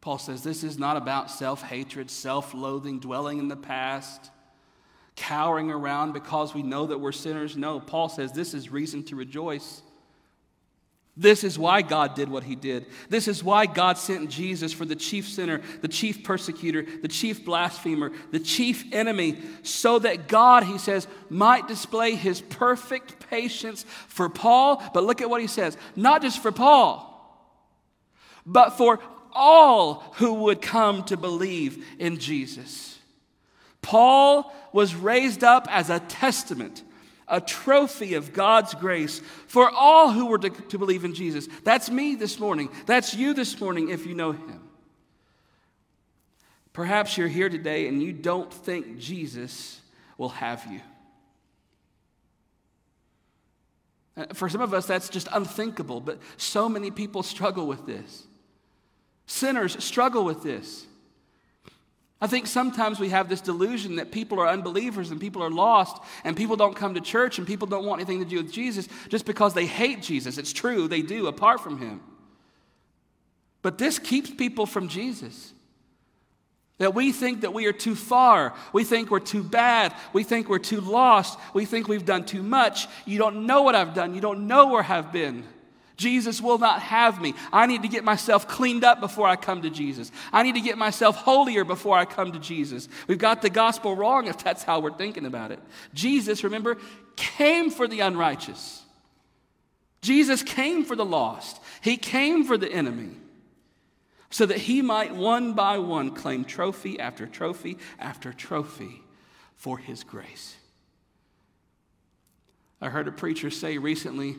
Paul 0.00 0.18
says 0.18 0.42
this 0.42 0.62
is 0.62 0.78
not 0.78 0.96
about 0.96 1.30
self 1.30 1.62
hatred, 1.62 2.10
self 2.10 2.54
loathing, 2.54 3.00
dwelling 3.00 3.38
in 3.38 3.48
the 3.48 3.56
past, 3.56 4.30
cowering 5.16 5.70
around 5.70 6.12
because 6.12 6.54
we 6.54 6.62
know 6.62 6.86
that 6.86 6.98
we're 6.98 7.12
sinners. 7.12 7.56
No, 7.56 7.80
Paul 7.80 8.08
says 8.08 8.32
this 8.32 8.54
is 8.54 8.70
reason 8.70 9.02
to 9.04 9.16
rejoice. 9.16 9.82
This 11.20 11.42
is 11.42 11.58
why 11.58 11.82
God 11.82 12.14
did 12.14 12.28
what 12.28 12.44
he 12.44 12.54
did. 12.54 12.86
This 13.08 13.26
is 13.26 13.42
why 13.42 13.66
God 13.66 13.98
sent 13.98 14.30
Jesus 14.30 14.72
for 14.72 14.84
the 14.84 14.94
chief 14.94 15.28
sinner, 15.28 15.60
the 15.80 15.88
chief 15.88 16.22
persecutor, 16.22 16.86
the 17.02 17.08
chief 17.08 17.44
blasphemer, 17.44 18.12
the 18.30 18.38
chief 18.38 18.84
enemy, 18.92 19.40
so 19.64 19.98
that 19.98 20.28
God, 20.28 20.62
he 20.62 20.78
says, 20.78 21.08
might 21.28 21.66
display 21.66 22.14
his 22.14 22.40
perfect 22.40 23.18
patience 23.28 23.84
for 24.06 24.28
Paul. 24.28 24.80
But 24.94 25.02
look 25.02 25.20
at 25.20 25.28
what 25.28 25.40
he 25.40 25.48
says 25.48 25.76
not 25.96 26.22
just 26.22 26.40
for 26.40 26.52
Paul, 26.52 27.04
but 28.46 28.78
for 28.78 29.00
all 29.32 30.14
who 30.18 30.34
would 30.34 30.62
come 30.62 31.02
to 31.04 31.16
believe 31.16 31.84
in 31.98 32.18
Jesus. 32.18 32.96
Paul 33.82 34.54
was 34.72 34.94
raised 34.94 35.42
up 35.42 35.66
as 35.68 35.90
a 35.90 35.98
testament 35.98 36.84
a 37.28 37.40
trophy 37.40 38.14
of 38.14 38.32
God's 38.32 38.74
grace 38.74 39.20
for 39.46 39.70
all 39.70 40.10
who 40.10 40.26
were 40.26 40.38
to, 40.38 40.50
to 40.50 40.78
believe 40.78 41.04
in 41.04 41.14
Jesus. 41.14 41.48
That's 41.64 41.90
me 41.90 42.14
this 42.14 42.38
morning. 42.38 42.70
That's 42.86 43.14
you 43.14 43.34
this 43.34 43.60
morning 43.60 43.90
if 43.90 44.06
you 44.06 44.14
know 44.14 44.32
Him. 44.32 44.60
Perhaps 46.72 47.16
you're 47.18 47.28
here 47.28 47.48
today 47.48 47.88
and 47.88 48.02
you 48.02 48.12
don't 48.12 48.52
think 48.52 48.98
Jesus 48.98 49.80
will 50.16 50.28
have 50.30 50.64
you. 50.70 50.80
Uh, 54.16 54.26
for 54.34 54.48
some 54.48 54.60
of 54.60 54.74
us, 54.74 54.86
that's 54.86 55.08
just 55.08 55.28
unthinkable, 55.32 56.00
but 56.00 56.18
so 56.36 56.68
many 56.68 56.90
people 56.90 57.22
struggle 57.22 57.66
with 57.66 57.86
this. 57.86 58.26
Sinners 59.26 59.82
struggle 59.82 60.24
with 60.24 60.42
this. 60.42 60.86
I 62.20 62.26
think 62.26 62.48
sometimes 62.48 62.98
we 62.98 63.10
have 63.10 63.28
this 63.28 63.40
delusion 63.40 63.96
that 63.96 64.10
people 64.10 64.40
are 64.40 64.48
unbelievers 64.48 65.12
and 65.12 65.20
people 65.20 65.42
are 65.42 65.50
lost 65.50 66.02
and 66.24 66.36
people 66.36 66.56
don't 66.56 66.74
come 66.74 66.94
to 66.94 67.00
church 67.00 67.38
and 67.38 67.46
people 67.46 67.68
don't 67.68 67.84
want 67.84 68.00
anything 68.00 68.18
to 68.18 68.28
do 68.28 68.38
with 68.38 68.52
Jesus 68.52 68.88
just 69.08 69.24
because 69.24 69.54
they 69.54 69.66
hate 69.66 70.02
Jesus. 70.02 70.36
It's 70.36 70.52
true, 70.52 70.88
they 70.88 71.02
do, 71.02 71.28
apart 71.28 71.60
from 71.60 71.78
Him. 71.78 72.00
But 73.62 73.78
this 73.78 74.00
keeps 74.00 74.30
people 74.30 74.66
from 74.66 74.88
Jesus. 74.88 75.52
That 76.78 76.94
we 76.94 77.12
think 77.12 77.42
that 77.42 77.52
we 77.52 77.66
are 77.66 77.72
too 77.72 77.94
far. 77.94 78.54
We 78.72 78.84
think 78.84 79.10
we're 79.10 79.18
too 79.20 79.42
bad. 79.42 79.94
We 80.12 80.22
think 80.22 80.48
we're 80.48 80.58
too 80.58 80.80
lost. 80.80 81.38
We 81.52 81.64
think 81.64 81.88
we've 81.88 82.04
done 82.04 82.24
too 82.24 82.42
much. 82.42 82.86
You 83.04 83.18
don't 83.18 83.46
know 83.46 83.62
what 83.62 83.74
I've 83.74 83.94
done. 83.94 84.14
You 84.14 84.20
don't 84.20 84.46
know 84.46 84.68
where 84.68 84.84
I've 84.84 85.12
been. 85.12 85.44
Jesus 85.98 86.40
will 86.40 86.58
not 86.58 86.80
have 86.80 87.20
me. 87.20 87.34
I 87.52 87.66
need 87.66 87.82
to 87.82 87.88
get 87.88 88.04
myself 88.04 88.46
cleaned 88.48 88.84
up 88.84 89.00
before 89.00 89.26
I 89.26 89.34
come 89.34 89.62
to 89.62 89.70
Jesus. 89.70 90.10
I 90.32 90.44
need 90.44 90.54
to 90.54 90.60
get 90.60 90.78
myself 90.78 91.16
holier 91.16 91.64
before 91.64 91.98
I 91.98 92.04
come 92.04 92.32
to 92.32 92.38
Jesus. 92.38 92.88
We've 93.08 93.18
got 93.18 93.42
the 93.42 93.50
gospel 93.50 93.96
wrong 93.96 94.28
if 94.28 94.42
that's 94.42 94.62
how 94.62 94.78
we're 94.78 94.96
thinking 94.96 95.26
about 95.26 95.50
it. 95.50 95.58
Jesus, 95.92 96.44
remember, 96.44 96.78
came 97.16 97.68
for 97.68 97.88
the 97.88 98.00
unrighteous. 98.00 98.82
Jesus 100.00 100.44
came 100.44 100.84
for 100.84 100.94
the 100.94 101.04
lost. 101.04 101.60
He 101.82 101.96
came 101.96 102.44
for 102.44 102.56
the 102.56 102.72
enemy 102.72 103.10
so 104.30 104.46
that 104.46 104.58
he 104.58 104.82
might 104.82 105.16
one 105.16 105.54
by 105.54 105.78
one 105.78 106.12
claim 106.12 106.44
trophy 106.44 107.00
after 107.00 107.26
trophy 107.26 107.76
after 107.98 108.32
trophy 108.32 109.02
for 109.56 109.78
his 109.78 110.04
grace. 110.04 110.54
I 112.80 112.88
heard 112.88 113.08
a 113.08 113.12
preacher 113.12 113.50
say 113.50 113.78
recently, 113.78 114.36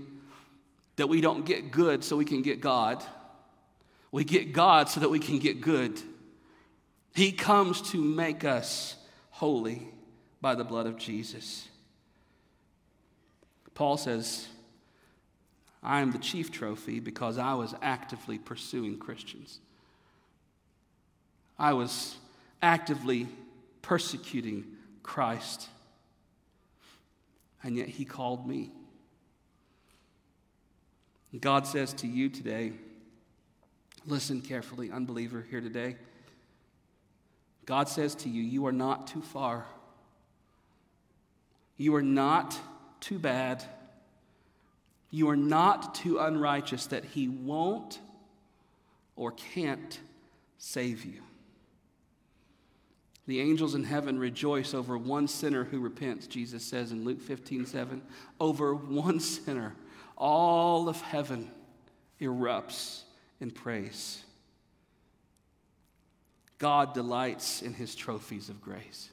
that 0.99 1.07
we 1.07 1.21
don't 1.21 1.45
get 1.45 1.71
good 1.71 2.03
so 2.03 2.17
we 2.17 2.25
can 2.25 2.41
get 2.41 2.59
God. 2.59 3.01
We 4.11 4.25
get 4.25 4.51
God 4.51 4.89
so 4.89 4.99
that 4.99 5.09
we 5.09 5.19
can 5.19 5.39
get 5.39 5.61
good. 5.61 5.97
He 7.15 7.31
comes 7.31 7.81
to 7.91 8.01
make 8.01 8.43
us 8.43 8.97
holy 9.29 9.87
by 10.41 10.55
the 10.55 10.65
blood 10.65 10.87
of 10.87 10.97
Jesus. 10.97 11.69
Paul 13.75 13.95
says, 13.95 14.49
I 15.81 16.01
am 16.01 16.11
the 16.11 16.17
chief 16.17 16.51
trophy 16.51 16.99
because 16.99 17.37
I 17.37 17.53
was 17.53 17.73
actively 17.81 18.37
pursuing 18.37 18.97
Christians. 18.97 19.61
I 21.57 21.71
was 21.71 22.17
actively 22.61 23.27
persecuting 23.81 24.65
Christ. 25.01 25.69
And 27.63 27.77
yet 27.77 27.87
he 27.87 28.03
called 28.03 28.45
me. 28.45 28.71
God 31.37 31.67
says 31.67 31.93
to 31.93 32.07
you 32.07 32.29
today, 32.29 32.73
listen 34.05 34.41
carefully, 34.41 34.91
unbeliever 34.91 35.45
here 35.49 35.61
today. 35.61 35.95
God 37.65 37.87
says 37.87 38.15
to 38.15 38.29
you, 38.29 38.41
you 38.41 38.65
are 38.65 38.71
not 38.71 39.05
too 39.07 39.21
far. 39.21 39.65
You 41.77 41.95
are 41.95 42.01
not 42.01 42.57
too 42.99 43.19
bad. 43.19 43.63
You 45.11 45.29
are 45.29 45.35
not 45.35 45.93
too 45.93 46.17
unrighteous 46.17 46.87
that 46.87 47.05
He 47.05 47.27
won't 47.27 47.99
or 49.15 49.31
can't 49.31 49.99
save 50.57 51.05
you. 51.05 51.21
The 53.27 53.39
angels 53.39 53.75
in 53.75 53.83
heaven 53.83 54.17
rejoice 54.17 54.73
over 54.73 54.97
one 54.97 55.27
sinner 55.27 55.65
who 55.65 55.79
repents, 55.79 56.25
Jesus 56.25 56.63
says 56.63 56.91
in 56.91 57.05
Luke 57.05 57.21
15 57.21 57.67
7. 57.67 58.01
Over 58.39 58.73
one 58.73 59.19
sinner 59.19 59.75
all 60.19 60.89
of 60.89 61.01
heaven 61.01 61.49
erupts 62.21 63.03
in 63.39 63.49
praise. 63.49 64.23
God 66.57 66.93
delights 66.93 67.61
in 67.61 67.73
his 67.73 67.95
trophies 67.95 68.49
of 68.49 68.61
grace. 68.61 69.09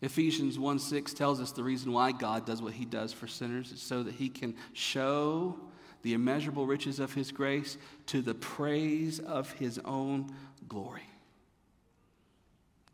Ephesians 0.00 0.58
1 0.58 0.78
6 0.78 1.12
tells 1.14 1.40
us 1.40 1.52
the 1.52 1.62
reason 1.62 1.92
why 1.92 2.12
God 2.12 2.46
does 2.46 2.62
what 2.62 2.72
he 2.72 2.84
does 2.84 3.12
for 3.12 3.26
sinners 3.26 3.72
is 3.72 3.80
so 3.80 4.02
that 4.02 4.14
he 4.14 4.28
can 4.28 4.54
show 4.72 5.58
the 6.02 6.14
immeasurable 6.14 6.66
riches 6.66 6.98
of 6.98 7.14
his 7.14 7.30
grace 7.30 7.76
to 8.06 8.22
the 8.22 8.34
praise 8.34 9.18
of 9.18 9.52
his 9.52 9.78
own 9.84 10.32
glory. 10.68 11.08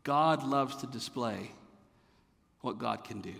God 0.03 0.43
loves 0.43 0.75
to 0.77 0.87
display 0.87 1.51
what 2.61 2.79
God 2.79 3.03
can 3.03 3.21
do 3.21 3.35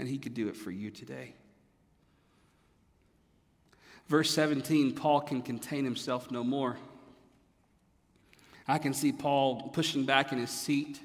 and 0.00 0.08
He 0.08 0.18
could 0.18 0.34
do 0.34 0.48
it 0.48 0.56
for 0.56 0.70
you 0.70 0.90
today. 0.90 1.34
Verse 4.08 4.30
17, 4.30 4.94
Paul 4.94 5.20
can 5.20 5.42
contain 5.42 5.84
himself 5.84 6.32
no 6.32 6.42
more. 6.42 6.78
I 8.66 8.78
can 8.78 8.92
see 8.92 9.12
Paul 9.12 9.70
pushing 9.72 10.04
back 10.04 10.32
in 10.32 10.38
his 10.38 10.50
seat, 10.50 10.98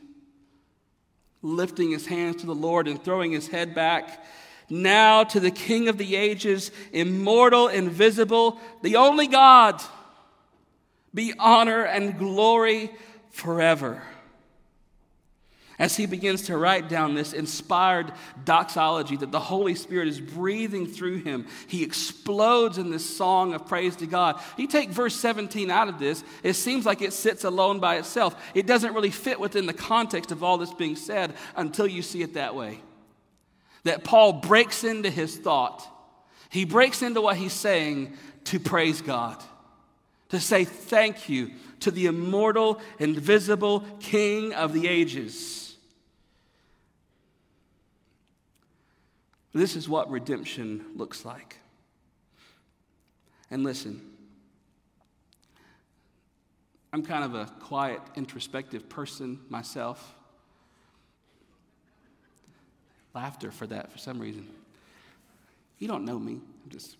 lifting 1.43 1.91
his 1.91 2.07
hands 2.07 2.37
to 2.37 2.47
the 2.47 2.55
Lord 2.55 2.87
and 2.87 3.03
throwing 3.03 3.31
his 3.31 3.49
head 3.49 3.75
back. 3.75 4.25
Now 4.69 5.23
to 5.25 5.39
the 5.39 5.51
King 5.51 5.87
of 5.87 5.99
the 5.99 6.15
ages, 6.15 6.71
immortal, 6.91 7.67
invisible, 7.67 8.59
the 8.81 8.95
only 8.95 9.27
God, 9.27 9.83
be 11.13 11.33
honor 11.37 11.83
and 11.83 12.17
glory 12.17 12.89
forever 13.29 14.01
as 15.77 15.97
he 15.97 16.05
begins 16.05 16.43
to 16.43 16.57
write 16.57 16.87
down 16.87 17.15
this 17.15 17.33
inspired 17.33 18.13
doxology 18.45 19.17
that 19.17 19.31
the 19.31 19.39
Holy 19.39 19.75
Spirit 19.75 20.07
is 20.07 20.21
breathing 20.21 20.87
through 20.87 21.17
him, 21.17 21.47
he 21.67 21.83
explodes 21.83 22.77
in 22.77 22.91
this 22.91 23.17
song 23.17 23.53
of 23.53 23.67
praise 23.67 23.95
to 23.97 24.07
God. 24.07 24.39
You 24.57 24.67
take 24.67 24.89
verse 24.89 25.15
17 25.15 25.69
out 25.69 25.89
of 25.89 25.99
this, 25.99 26.23
it 26.43 26.53
seems 26.53 26.85
like 26.85 27.01
it 27.01 27.13
sits 27.13 27.43
alone 27.43 27.79
by 27.79 27.97
itself. 27.97 28.41
It 28.53 28.67
doesn't 28.67 28.93
really 28.93 29.11
fit 29.11 29.39
within 29.39 29.65
the 29.65 29.73
context 29.73 30.31
of 30.31 30.43
all 30.43 30.57
this 30.57 30.73
being 30.73 30.95
said 30.95 31.33
until 31.55 31.87
you 31.87 32.01
see 32.01 32.21
it 32.21 32.35
that 32.35 32.55
way. 32.55 32.79
That 33.83 34.03
Paul 34.03 34.33
breaks 34.33 34.83
into 34.83 35.09
his 35.09 35.35
thought, 35.37 35.85
he 36.49 36.63
breaks 36.63 37.01
into 37.01 37.21
what 37.21 37.35
he's 37.35 37.53
saying 37.53 38.17
to 38.45 38.59
praise 38.59 39.01
God, 39.01 39.43
to 40.29 40.39
say 40.39 40.63
thank 40.63 41.27
you 41.27 41.51
to 41.81 41.91
the 41.91 42.05
immortal, 42.05 42.79
invisible 42.97 43.81
King 43.99 44.53
of 44.53 44.73
the 44.73 44.87
ages. 44.87 45.64
This 49.55 49.77
is 49.77 49.87
what 49.87 50.11
redemption 50.11 50.83
looks 50.95 51.23
like. 51.23 51.55
And 53.49 53.63
listen, 53.63 54.01
I'm 56.91 57.01
kind 57.05 57.23
of 57.23 57.35
a 57.35 57.45
quiet, 57.61 58.01
introspective 58.15 58.89
person 58.89 59.39
myself. 59.47 60.13
Laughter 63.13 63.49
for 63.49 63.65
that 63.67 63.93
for 63.93 63.97
some 63.97 64.19
reason. 64.19 64.45
You 65.79 65.87
don't 65.87 66.03
know 66.03 66.19
me. 66.19 66.33
I'm 66.33 66.69
just. 66.69 66.97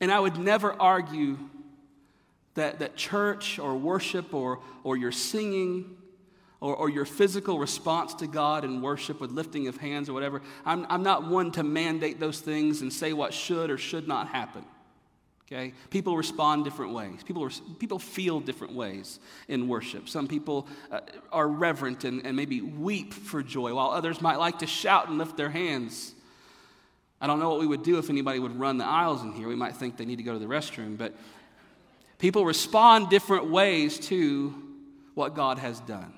And 0.00 0.10
I 0.10 0.18
would 0.18 0.38
never 0.38 0.72
argue 0.72 1.38
that, 2.54 2.80
that 2.80 2.96
church 2.96 3.60
or 3.60 3.76
worship 3.76 4.34
or, 4.34 4.58
or 4.82 4.96
your 4.96 5.12
singing 5.12 5.97
or, 6.60 6.74
or 6.74 6.90
your 6.90 7.04
physical 7.04 7.58
response 7.58 8.14
to 8.14 8.26
God 8.26 8.64
in 8.64 8.82
worship 8.82 9.20
with 9.20 9.30
lifting 9.30 9.68
of 9.68 9.76
hands 9.76 10.08
or 10.08 10.12
whatever, 10.12 10.42
I'm, 10.64 10.86
I'm 10.88 11.02
not 11.02 11.26
one 11.28 11.52
to 11.52 11.62
mandate 11.62 12.18
those 12.18 12.40
things 12.40 12.82
and 12.82 12.92
say 12.92 13.12
what 13.12 13.32
should 13.32 13.70
or 13.70 13.78
should 13.78 14.08
not 14.08 14.28
happen. 14.28 14.64
Okay? 15.50 15.72
People 15.88 16.16
respond 16.16 16.64
different 16.64 16.92
ways. 16.92 17.22
People, 17.24 17.48
people 17.78 17.98
feel 17.98 18.38
different 18.38 18.74
ways 18.74 19.18
in 19.46 19.66
worship. 19.66 20.08
Some 20.08 20.28
people 20.28 20.66
uh, 20.90 21.00
are 21.32 21.48
reverent 21.48 22.04
and, 22.04 22.26
and 22.26 22.36
maybe 22.36 22.60
weep 22.60 23.14
for 23.14 23.42
joy, 23.42 23.72
while 23.74 23.90
others 23.90 24.20
might 24.20 24.36
like 24.36 24.58
to 24.58 24.66
shout 24.66 25.08
and 25.08 25.16
lift 25.16 25.38
their 25.38 25.48
hands. 25.48 26.14
I 27.20 27.26
don't 27.26 27.40
know 27.40 27.48
what 27.48 27.60
we 27.60 27.66
would 27.66 27.82
do 27.82 27.98
if 27.98 28.10
anybody 28.10 28.40
would 28.40 28.58
run 28.58 28.76
the 28.76 28.84
aisles 28.84 29.22
in 29.22 29.32
here. 29.32 29.48
We 29.48 29.56
might 29.56 29.76
think 29.76 29.96
they 29.96 30.04
need 30.04 30.16
to 30.16 30.22
go 30.22 30.34
to 30.34 30.38
the 30.38 30.46
restroom, 30.46 30.98
but 30.98 31.14
people 32.18 32.44
respond 32.44 33.08
different 33.08 33.50
ways 33.50 33.98
to 34.08 34.54
what 35.14 35.34
God 35.34 35.58
has 35.58 35.80
done. 35.80 36.12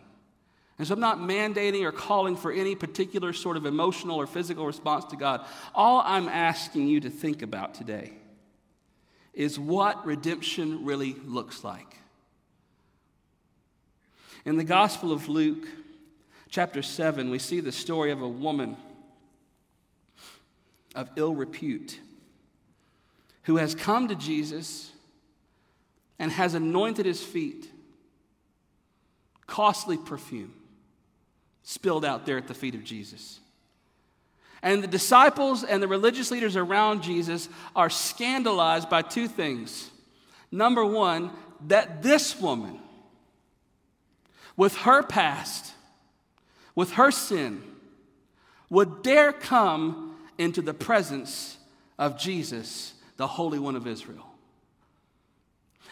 And 0.81 0.87
so 0.87 0.95
I'm 0.95 1.01
not 1.01 1.19
mandating 1.19 1.85
or 1.85 1.93
calling 1.93 2.37
for 2.37 2.51
any 2.51 2.75
particular 2.75 3.35
sort 3.35 3.59
of 3.59 3.67
emotional 3.67 4.17
or 4.19 4.27
physical 4.27 4.65
response 4.65 5.05
to 5.11 5.17
God. 5.17 5.45
All 5.75 6.03
I'm 6.03 6.27
asking 6.27 6.89
you 6.89 7.01
to 7.01 7.11
think 7.11 7.43
about 7.43 7.75
today 7.75 8.13
is 9.35 9.59
what 9.59 10.07
redemption 10.07 10.87
really 10.87 11.17
looks 11.27 11.65
like. 11.65 11.99
In 14.47 14.57
the 14.57 14.65
Gospel 14.65 15.13
of 15.13 15.29
Luke, 15.29 15.69
chapter 16.49 16.81
7, 16.81 17.29
we 17.29 17.39
see 17.39 17.61
the 17.61 17.73
story 17.73 18.11
of 18.11 18.23
a 18.23 18.29
woman 18.29 18.75
of 20.95 21.11
ill 21.17 21.35
repute 21.35 22.01
who 23.43 23.59
has 23.59 23.75
come 23.75 24.09
to 24.09 24.15
Jesus 24.15 24.91
and 26.19 26.33
has 26.33 26.55
anointed 26.55 27.05
his 27.05 27.23
feet, 27.23 27.71
costly 29.47 29.99
perfume 29.99 30.55
spilled 31.63 32.05
out 32.05 32.27
there 32.27 32.37
at 32.37 32.49
the 32.49 32.55
feet 32.55 32.75
of 32.75 32.85
Jesus. 32.85 33.41
And 34.63 34.83
the 34.83 34.89
disciples 34.89 35.65
and 35.65 35.83
the 35.83 35.89
religious 35.89 36.31
leaders 36.31 36.57
around 36.57 37.03
Jesus 37.03 37.49
are 37.75 37.89
scandalized 37.89 38.91
by 38.91 39.03
two 39.03 39.27
things. 39.27 39.91
Number 40.51 40.85
one, 40.85 41.31
that 41.69 42.03
this 42.03 42.39
woman, 42.41 42.79
with 44.57 44.77
her 44.79 45.03
past, 45.03 45.73
with 46.75 46.93
her 46.93 47.11
sin, 47.11 47.63
would 48.69 49.03
dare 49.03 49.33
come 49.33 50.17
into 50.39 50.63
the 50.63 50.75
presence 50.75 51.57
of 51.99 52.19
Jesus, 52.19 52.95
the 53.17 53.27
Holy 53.27 53.59
One 53.59 53.77
of 53.77 53.87
Israel. 53.87 54.27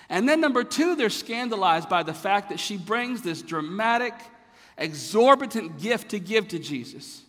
And 0.08 0.28
then, 0.28 0.40
number 0.40 0.64
two, 0.64 0.96
they're 0.96 1.10
scandalized 1.10 1.88
by 1.88 2.02
the 2.02 2.14
fact 2.14 2.48
that 2.48 2.58
she 2.58 2.78
brings 2.78 3.20
this 3.20 3.42
dramatic, 3.42 4.14
exorbitant 4.78 5.78
gift 5.80 6.10
to 6.10 6.18
give 6.18 6.48
to 6.48 6.58
Jesus 6.58 7.22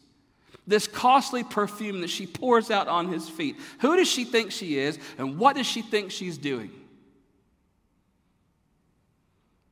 this 0.70 0.88
costly 0.88 1.44
perfume 1.44 2.02
that 2.02 2.12
she 2.12 2.28
pours 2.28 2.70
out 2.70 2.88
on 2.88 3.12
his 3.12 3.28
feet. 3.28 3.58
Who 3.80 3.98
does 3.98 4.08
she 4.08 4.24
think 4.24 4.52
she 4.52 4.78
is, 4.78 5.00
and 5.18 5.40
what 5.40 5.56
does 5.56 5.66
she 5.66 5.82
think 5.82 6.12
she's 6.12 6.38
doing? 6.38 6.70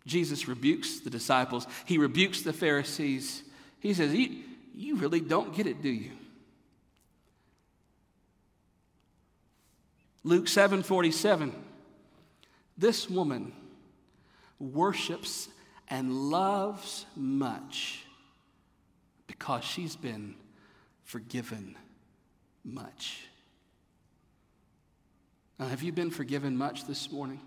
Jesus 0.07 0.47
rebukes 0.47 1.01
the 1.01 1.11
disciples, 1.11 1.67
he 1.85 1.99
rebukes 1.99 2.41
the 2.41 2.51
Pharisees. 2.51 3.43
He 3.79 3.93
says, 3.93 4.11
You, 4.13 4.43
you 4.73 4.95
really 4.95 5.21
don't 5.21 5.55
get 5.55 5.67
it, 5.67 5.83
do 5.83 5.89
you? 5.89 6.11
Luke 10.23 10.47
7 10.47 10.81
47. 10.81 11.53
This 12.75 13.09
woman 13.09 13.53
worships 14.59 15.47
and 15.89 16.11
loves 16.29 17.05
much 17.15 18.03
because 19.27 19.63
she's 19.63 19.95
been 19.95 20.35
forgiven 21.03 21.77
much. 22.63 23.27
Now, 25.59 25.67
have 25.67 25.81
you 25.81 25.91
been 25.91 26.11
forgiven 26.11 26.57
much 26.57 26.85
this 26.85 27.11
morning? 27.11 27.39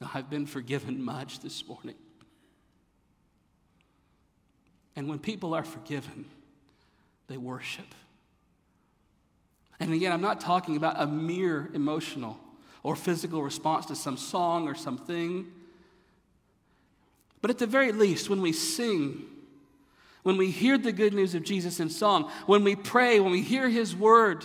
Now, 0.00 0.10
I've 0.14 0.30
been 0.30 0.46
forgiven 0.46 1.02
much 1.02 1.40
this 1.40 1.66
morning. 1.66 1.96
And 4.96 5.08
when 5.08 5.18
people 5.18 5.54
are 5.54 5.64
forgiven, 5.64 6.26
they 7.28 7.36
worship. 7.36 7.94
And 9.80 9.92
again, 9.92 10.12
I'm 10.12 10.20
not 10.20 10.40
talking 10.40 10.76
about 10.76 10.94
a 10.98 11.06
mere 11.06 11.70
emotional 11.74 12.38
or 12.82 12.94
physical 12.94 13.42
response 13.42 13.86
to 13.86 13.96
some 13.96 14.16
song 14.16 14.68
or 14.68 14.74
something. 14.74 15.46
But 17.42 17.50
at 17.50 17.58
the 17.58 17.66
very 17.66 17.92
least, 17.92 18.30
when 18.30 18.40
we 18.40 18.52
sing 18.52 19.26
when 20.22 20.36
we 20.36 20.50
hear 20.50 20.78
the 20.78 20.92
good 20.92 21.14
news 21.14 21.34
of 21.34 21.42
Jesus 21.42 21.80
in 21.80 21.90
song, 21.90 22.30
when 22.46 22.62
we 22.64 22.76
pray, 22.76 23.18
when 23.18 23.32
we 23.32 23.42
hear 23.42 23.68
his 23.68 23.94
word, 23.94 24.44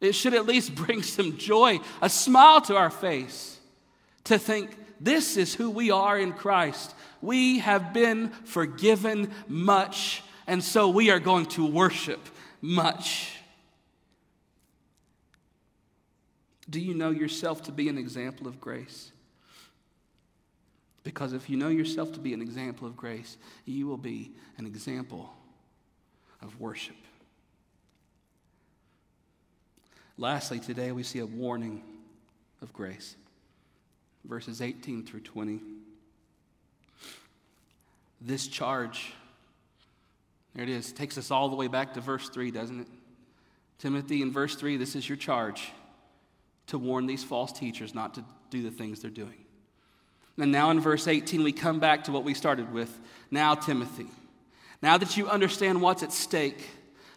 it 0.00 0.12
should 0.12 0.34
at 0.34 0.46
least 0.46 0.74
bring 0.74 1.02
some 1.02 1.36
joy, 1.36 1.80
a 2.00 2.08
smile 2.08 2.60
to 2.62 2.76
our 2.76 2.90
face 2.90 3.58
to 4.24 4.38
think 4.38 4.70
this 5.00 5.36
is 5.36 5.54
who 5.54 5.70
we 5.70 5.90
are 5.90 6.18
in 6.18 6.32
Christ. 6.32 6.94
We 7.20 7.58
have 7.58 7.92
been 7.92 8.30
forgiven 8.44 9.32
much, 9.48 10.22
and 10.46 10.62
so 10.62 10.88
we 10.88 11.10
are 11.10 11.20
going 11.20 11.46
to 11.46 11.66
worship 11.66 12.20
much. 12.60 13.32
Do 16.68 16.80
you 16.80 16.94
know 16.94 17.10
yourself 17.10 17.62
to 17.64 17.72
be 17.72 17.88
an 17.88 17.98
example 17.98 18.46
of 18.46 18.60
grace? 18.60 19.12
Because 21.06 21.34
if 21.34 21.48
you 21.48 21.56
know 21.56 21.68
yourself 21.68 22.12
to 22.14 22.18
be 22.18 22.34
an 22.34 22.42
example 22.42 22.84
of 22.84 22.96
grace, 22.96 23.36
you 23.64 23.86
will 23.86 23.96
be 23.96 24.32
an 24.58 24.66
example 24.66 25.32
of 26.42 26.60
worship. 26.60 26.96
Lastly, 30.18 30.58
today 30.58 30.90
we 30.90 31.04
see 31.04 31.20
a 31.20 31.26
warning 31.26 31.84
of 32.60 32.72
grace. 32.72 33.14
Verses 34.24 34.60
18 34.60 35.06
through 35.06 35.20
20. 35.20 35.60
This 38.20 38.48
charge, 38.48 39.12
there 40.56 40.64
it 40.64 40.68
is, 40.68 40.92
takes 40.92 41.16
us 41.16 41.30
all 41.30 41.48
the 41.48 41.54
way 41.54 41.68
back 41.68 41.94
to 41.94 42.00
verse 42.00 42.28
3, 42.30 42.50
doesn't 42.50 42.80
it? 42.80 42.88
Timothy, 43.78 44.22
in 44.22 44.32
verse 44.32 44.56
3, 44.56 44.76
this 44.76 44.96
is 44.96 45.08
your 45.08 45.14
charge 45.14 45.70
to 46.66 46.78
warn 46.78 47.06
these 47.06 47.22
false 47.22 47.52
teachers 47.52 47.94
not 47.94 48.14
to 48.14 48.24
do 48.50 48.64
the 48.64 48.72
things 48.72 49.02
they're 49.02 49.08
doing. 49.08 49.45
And 50.38 50.52
now 50.52 50.70
in 50.70 50.80
verse 50.80 51.08
18, 51.08 51.42
we 51.42 51.52
come 51.52 51.80
back 51.80 52.04
to 52.04 52.12
what 52.12 52.24
we 52.24 52.34
started 52.34 52.72
with. 52.72 52.98
Now, 53.30 53.54
Timothy, 53.54 54.08
now 54.82 54.98
that 54.98 55.16
you 55.16 55.28
understand 55.28 55.80
what's 55.80 56.02
at 56.02 56.12
stake, 56.12 56.62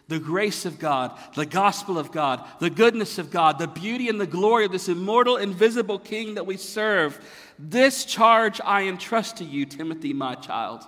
the 0.08 0.18
grace 0.18 0.64
of 0.64 0.78
God, 0.78 1.16
the 1.36 1.46
gospel 1.46 1.96
of 1.96 2.10
God, 2.10 2.44
the 2.58 2.70
goodness 2.70 3.18
of 3.18 3.30
God, 3.30 3.58
the 3.58 3.68
beauty 3.68 4.08
and 4.08 4.20
the 4.20 4.26
glory 4.26 4.64
of 4.64 4.72
this 4.72 4.88
immortal, 4.88 5.36
invisible 5.36 5.98
King 5.98 6.34
that 6.34 6.46
we 6.46 6.56
serve, 6.56 7.18
this 7.58 8.04
charge 8.04 8.60
I 8.64 8.88
entrust 8.88 9.36
to 9.36 9.44
you, 9.44 9.66
Timothy, 9.66 10.12
my 10.12 10.34
child, 10.34 10.82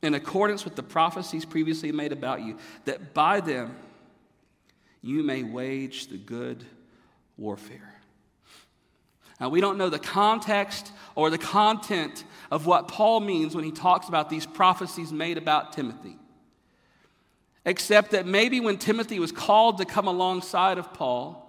in 0.00 0.14
accordance 0.14 0.64
with 0.64 0.76
the 0.76 0.82
prophecies 0.82 1.44
previously 1.44 1.90
made 1.90 2.12
about 2.12 2.42
you, 2.42 2.58
that 2.84 3.14
by 3.14 3.40
them 3.40 3.74
you 5.02 5.22
may 5.24 5.42
wage 5.42 6.06
the 6.06 6.18
good 6.18 6.64
warfare. 7.36 7.93
Now, 9.40 9.48
we 9.48 9.60
don't 9.60 9.78
know 9.78 9.88
the 9.88 9.98
context 9.98 10.92
or 11.14 11.30
the 11.30 11.38
content 11.38 12.24
of 12.50 12.66
what 12.66 12.88
Paul 12.88 13.20
means 13.20 13.54
when 13.54 13.64
he 13.64 13.72
talks 13.72 14.08
about 14.08 14.30
these 14.30 14.46
prophecies 14.46 15.12
made 15.12 15.38
about 15.38 15.72
Timothy. 15.72 16.16
Except 17.66 18.10
that 18.12 18.26
maybe 18.26 18.60
when 18.60 18.76
Timothy 18.76 19.18
was 19.18 19.32
called 19.32 19.78
to 19.78 19.84
come 19.84 20.06
alongside 20.06 20.78
of 20.78 20.92
Paul, 20.92 21.40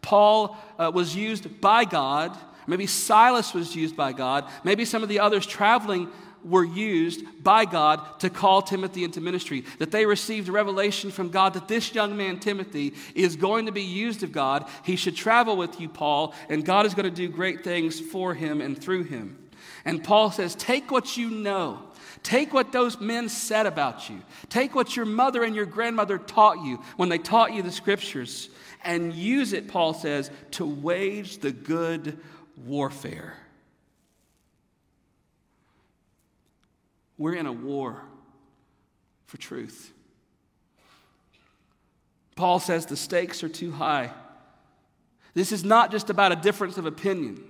Paul 0.00 0.56
uh, 0.78 0.90
was 0.94 1.16
used 1.16 1.60
by 1.60 1.84
God. 1.84 2.36
Maybe 2.66 2.86
Silas 2.86 3.52
was 3.52 3.74
used 3.74 3.96
by 3.96 4.12
God. 4.12 4.48
Maybe 4.62 4.84
some 4.84 5.02
of 5.02 5.08
the 5.08 5.20
others 5.20 5.46
traveling 5.46 6.10
were 6.44 6.64
used 6.64 7.24
by 7.42 7.64
God 7.64 8.20
to 8.20 8.30
call 8.30 8.62
Timothy 8.62 9.04
into 9.04 9.20
ministry. 9.20 9.64
That 9.78 9.90
they 9.90 10.06
received 10.06 10.48
revelation 10.48 11.10
from 11.10 11.30
God 11.30 11.54
that 11.54 11.68
this 11.68 11.94
young 11.94 12.16
man, 12.16 12.38
Timothy, 12.38 12.94
is 13.14 13.36
going 13.36 13.66
to 13.66 13.72
be 13.72 13.82
used 13.82 14.22
of 14.22 14.32
God. 14.32 14.68
He 14.82 14.96
should 14.96 15.16
travel 15.16 15.56
with 15.56 15.80
you, 15.80 15.88
Paul, 15.88 16.34
and 16.48 16.64
God 16.64 16.86
is 16.86 16.94
going 16.94 17.08
to 17.08 17.10
do 17.10 17.28
great 17.28 17.64
things 17.64 17.98
for 17.98 18.34
him 18.34 18.60
and 18.60 18.80
through 18.80 19.04
him. 19.04 19.38
And 19.84 20.04
Paul 20.04 20.30
says, 20.30 20.54
Take 20.54 20.90
what 20.90 21.16
you 21.16 21.30
know. 21.30 21.82
Take 22.22 22.54
what 22.54 22.72
those 22.72 23.00
men 23.00 23.28
said 23.28 23.66
about 23.66 24.08
you. 24.08 24.22
Take 24.48 24.74
what 24.74 24.96
your 24.96 25.04
mother 25.04 25.44
and 25.44 25.54
your 25.54 25.66
grandmother 25.66 26.16
taught 26.16 26.64
you 26.64 26.82
when 26.96 27.10
they 27.10 27.18
taught 27.18 27.52
you 27.52 27.62
the 27.62 27.70
scriptures 27.70 28.48
and 28.82 29.12
use 29.12 29.52
it, 29.52 29.68
Paul 29.68 29.94
says, 29.94 30.30
to 30.52 30.66
wage 30.66 31.38
the 31.38 31.52
good 31.52 32.18
warfare. 32.56 33.34
We're 37.16 37.34
in 37.34 37.46
a 37.46 37.52
war 37.52 38.02
for 39.26 39.36
truth. 39.36 39.92
Paul 42.36 42.58
says 42.58 42.86
the 42.86 42.96
stakes 42.96 43.44
are 43.44 43.48
too 43.48 43.70
high. 43.70 44.10
This 45.34 45.52
is 45.52 45.64
not 45.64 45.90
just 45.90 46.10
about 46.10 46.32
a 46.32 46.36
difference 46.36 46.78
of 46.78 46.86
opinion. 46.86 47.42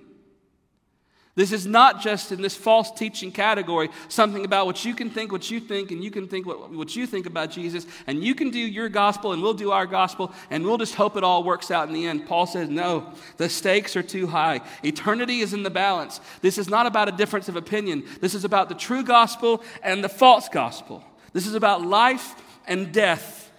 This 1.35 1.51
is 1.51 1.65
not 1.65 2.01
just 2.01 2.31
in 2.31 2.41
this 2.41 2.55
false 2.55 2.89
teaching 2.91 3.29
category, 3.29 3.89
something 4.07 4.45
about 4.45 4.67
what 4.67 4.85
you 4.85 4.95
can 4.95 5.09
think, 5.09 5.33
what 5.33 5.51
you 5.51 5.59
think, 5.59 5.91
and 5.91 6.01
you 6.01 6.09
can 6.09 6.29
think 6.29 6.45
what, 6.45 6.71
what 6.71 6.95
you 6.95 7.05
think 7.05 7.25
about 7.25 7.51
Jesus, 7.51 7.85
and 8.07 8.23
you 8.23 8.33
can 8.33 8.51
do 8.51 8.59
your 8.59 8.87
gospel, 8.87 9.33
and 9.33 9.43
we'll 9.43 9.53
do 9.53 9.71
our 9.71 9.85
gospel, 9.85 10.31
and 10.49 10.63
we'll 10.63 10.77
just 10.77 10.95
hope 10.95 11.17
it 11.17 11.25
all 11.25 11.43
works 11.43 11.71
out 11.71 11.89
in 11.89 11.93
the 11.93 12.05
end. 12.05 12.25
Paul 12.25 12.45
says, 12.45 12.69
no, 12.69 13.11
the 13.35 13.49
stakes 13.49 13.97
are 13.97 14.03
too 14.03 14.27
high. 14.27 14.61
Eternity 14.81 15.41
is 15.41 15.53
in 15.53 15.63
the 15.63 15.69
balance. 15.69 16.21
This 16.39 16.57
is 16.57 16.69
not 16.69 16.85
about 16.85 17.09
a 17.09 17.11
difference 17.11 17.49
of 17.49 17.57
opinion. 17.57 18.05
This 18.21 18.33
is 18.33 18.45
about 18.45 18.69
the 18.69 18.75
true 18.75 19.03
gospel 19.03 19.61
and 19.83 20.01
the 20.01 20.09
false 20.09 20.47
gospel. 20.47 21.03
This 21.33 21.47
is 21.47 21.53
about 21.53 21.81
life 21.81 22.33
and 22.65 22.93
death. 22.93 23.51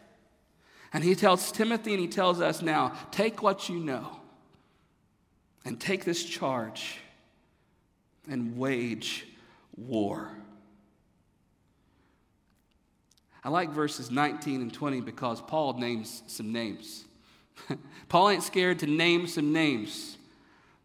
And 0.95 1.05
he 1.05 1.15
tells 1.15 1.53
Timothy 1.53 1.93
and 1.93 2.01
he 2.01 2.09
tells 2.09 2.41
us 2.41 2.63
now 2.63 2.95
take 3.11 3.43
what 3.43 3.69
you 3.69 3.79
know 3.79 4.19
and 5.63 5.79
take 5.79 6.07
this 6.07 6.25
charge 6.25 7.01
and 8.29 8.57
wage 8.57 9.27
war. 9.77 10.31
I 13.45 13.49
like 13.49 13.71
verses 13.71 14.11
19 14.11 14.61
and 14.61 14.73
20 14.73 15.01
because 15.03 15.41
Paul 15.41 15.75
names 15.75 16.23
some 16.27 16.53
names. 16.53 17.05
Paul 18.09 18.31
ain't 18.31 18.43
scared 18.43 18.81
to 18.81 18.87
name 18.87 19.27
some 19.27 19.53
names. 19.53 20.17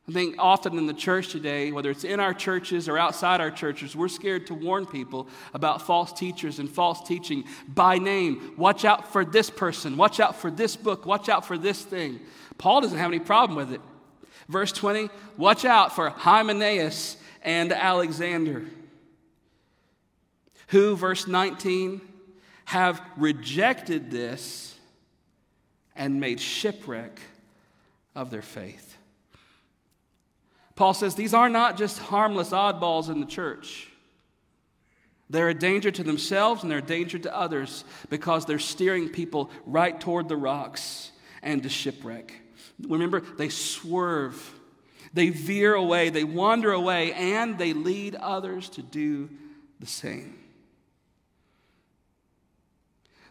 I 0.08 0.12
think 0.14 0.36
often 0.40 0.78
in 0.78 0.88
the 0.88 0.94
church 0.94 1.30
today, 1.30 1.72
whether 1.72 1.90
it's 1.90 2.04
in 2.04 2.20
our 2.20 2.34
churches 2.34 2.90
or 2.90 2.98
outside 2.98 3.40
our 3.40 3.52
churches, 3.52 3.96
we're 3.96 4.08
scared 4.08 4.48
to 4.48 4.54
warn 4.54 4.86
people 4.86 5.28
about 5.54 5.82
false 5.82 6.12
teachers 6.12 6.60
and 6.60 6.70
false 6.70 7.02
teaching 7.08 7.46
by 7.68 7.98
name. 7.98 8.54
Watch 8.58 8.84
out 8.84 9.12
for 9.12 9.24
this 9.24 9.50
person. 9.50 9.98
Watch 9.98 10.20
out 10.20 10.36
for 10.36 10.52
this 10.52 10.76
book. 10.76 11.06
Watch 11.06 11.30
out 11.30 11.46
for 11.46 11.58
this 11.58 11.82
thing. 11.82 12.20
Paul 12.58 12.82
doesn't 12.82 12.98
have 12.98 13.10
any 13.10 13.20
problem 13.20 13.56
with 13.56 13.72
it. 13.72 13.82
Verse 14.50 14.72
20, 14.72 15.10
watch 15.38 15.66
out 15.66 15.96
for 15.96 16.10
Hymenaeus 16.10 17.16
and 17.42 17.72
Alexander, 17.72 18.66
who, 20.68 20.96
verse 20.96 21.28
19, 21.28 22.02
have 22.66 23.02
rejected 23.18 24.12
this 24.12 24.76
and 25.96 26.20
made 26.20 26.40
shipwreck 26.40 27.20
of 28.16 28.32
their 28.32 28.42
faith. 28.42 28.98
Paul 30.76 30.94
says 30.94 31.16
these 31.16 31.34
are 31.34 31.50
not 31.50 31.78
just 31.78 32.00
harmless 32.00 32.52
oddballs 32.52 33.10
in 33.10 33.20
the 33.20 33.26
church. 33.26 33.88
They're 35.30 35.50
a 35.50 35.54
danger 35.54 35.92
to 35.92 36.04
themselves 36.04 36.62
and 36.62 36.72
they're 36.72 36.80
a 36.80 36.82
danger 36.82 37.18
to 37.20 37.36
others 37.36 37.84
because 38.10 38.46
they're 38.46 38.60
steering 38.60 39.10
people 39.10 39.50
right 39.66 40.00
toward 40.00 40.28
the 40.28 40.36
rocks 40.36 41.12
and 41.42 41.64
to 41.64 41.70
shipwreck. 41.70 42.34
Remember, 42.88 43.22
they 43.22 43.50
swerve 43.50 44.60
they 45.14 45.30
veer 45.30 45.74
away, 45.74 46.10
they 46.10 46.24
wander 46.24 46.72
away, 46.72 47.14
and 47.14 47.58
they 47.58 47.74
lead 47.74 48.16
others 48.16 48.70
to 48.70 48.82
do 48.82 49.30
the 49.80 49.86
same. 49.86 50.38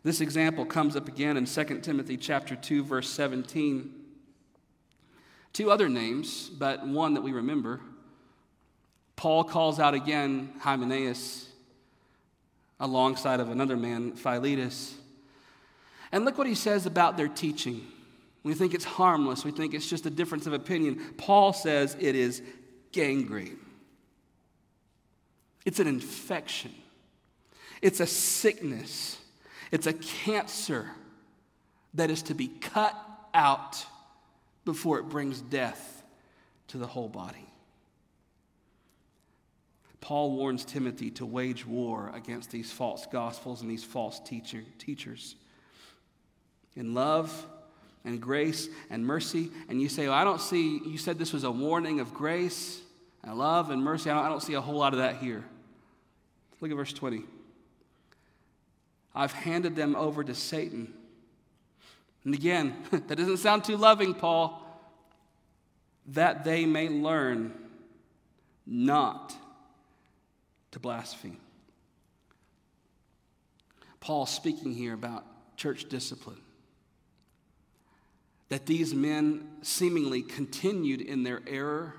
This 0.03 0.21
example 0.21 0.65
comes 0.65 0.97
up 0.97 1.09
again 1.09 1.37
in 1.37 1.45
2 1.45 1.65
Timothy 1.81 2.17
chapter 2.17 2.57
2 2.57 2.85
verse 2.85 3.09
17. 3.11 3.95
Two 5.53 5.71
other 5.71 5.89
names, 5.89 6.49
but 6.49 6.87
one 6.87 7.15
that 7.15 7.23
we 7.23 7.33
remember. 7.33 7.81
Paul 9.17 9.45
calls 9.45 9.79
out 9.79 9.93
again 9.93 10.55
Hymenaeus 10.61 11.49
alongside 12.79 13.41
of 13.41 13.51
another 13.51 13.77
man, 13.77 14.13
Philetus. 14.13 14.95
And 16.13 16.25
look 16.25 16.39
what 16.39 16.47
he 16.47 16.55
says 16.55 16.87
about 16.87 17.17
their 17.17 17.29
teaching. 17.29 17.87
We 18.43 18.55
think 18.55 18.75
it's 18.75 18.85
harmless. 18.85 19.45
We 19.45 19.51
think 19.51 19.75
it's 19.75 19.89
just 19.89 20.07
a 20.07 20.11
difference 20.11 20.47
of 20.47 20.53
opinion. 20.53 21.15
Paul 21.19 21.53
says 21.53 21.97
it 22.01 22.15
is 22.15 22.43
gangrene. 22.93 23.59
It's 25.67 25.79
an 25.79 25.87
infection. 25.87 26.73
It's 27.83 28.01
a 28.01 28.07
sickness. 28.07 29.19
It's 29.71 29.87
a 29.87 29.93
cancer 29.93 30.91
that 31.95 32.11
is 32.11 32.23
to 32.23 32.35
be 32.35 32.49
cut 32.49 32.97
out 33.35 33.85
before 34.65 34.99
it 34.99 35.09
brings 35.09 35.41
death 35.41 36.03
to 36.69 36.79
the 36.79 36.87
whole 36.87 37.09
body. 37.09 37.47
Paul 40.01 40.33
warns 40.33 40.65
Timothy 40.65 41.11
to 41.13 41.27
wage 41.27 41.67
war 41.67 42.11
against 42.15 42.51
these 42.51 42.73
false 42.73 43.07
gospels 43.13 43.61
and 43.61 43.71
these 43.71 43.85
false 43.85 44.19
teacher, 44.21 44.63
teachers. 44.79 45.37
In 46.75 46.95
love, 46.95 47.47
and 48.05 48.21
grace 48.21 48.69
and 48.89 49.05
mercy, 49.05 49.51
and 49.69 49.81
you 49.81 49.89
say, 49.89 50.09
well, 50.09 50.17
I 50.17 50.25
don't 50.25 50.41
see, 50.41 50.81
you 50.85 50.99
said 50.99 51.19
this 51.19 51.33
was 51.33 51.45
a 51.45 51.51
warning 51.51 52.01
of 52.01 52.15
grace 52.15 52.81
and 53.23 53.37
love 53.39 53.71
and 53.71 53.83
mercy. 53.83 54.11
I 54.11 54.15
don't, 54.15 54.25
I 54.25 54.29
don't 54.29 54.43
see 54.43 54.55
a 54.55 54.61
whole 54.61 54.79
lot 54.79 54.93
of 54.93 55.01
that 55.01 55.17
here. 55.17 55.45
Look 56.61 56.71
at 56.71 56.77
verse 56.77 56.93
20. 56.93 57.25
I've 59.15 59.33
handed 59.33 59.77
them 59.77 59.97
over 59.97 60.23
to 60.25 60.35
Satan. 60.35 60.93
And 62.25 62.35
again, 62.35 62.75
that 62.91 63.17
doesn't 63.17 63.39
sound 63.39 63.65
too 63.65 63.77
loving, 63.77 64.15
Paul. 64.15 64.67
That 66.09 66.45
they 66.45 66.65
may 66.65 66.89
learn 66.89 67.53
not 68.67 69.35
to 70.71 70.79
blaspheme. 70.79 71.39
Paul 74.01 74.27
speaking 74.27 74.73
here 74.73 74.95
about 74.95 75.25
church 75.57 75.89
discipline 75.89 76.41
that 78.51 78.67
these 78.67 78.93
men 78.93 79.49
seemingly 79.63 80.23
continued 80.23 81.01
in 81.01 81.23
their 81.23 81.41
error 81.47 81.95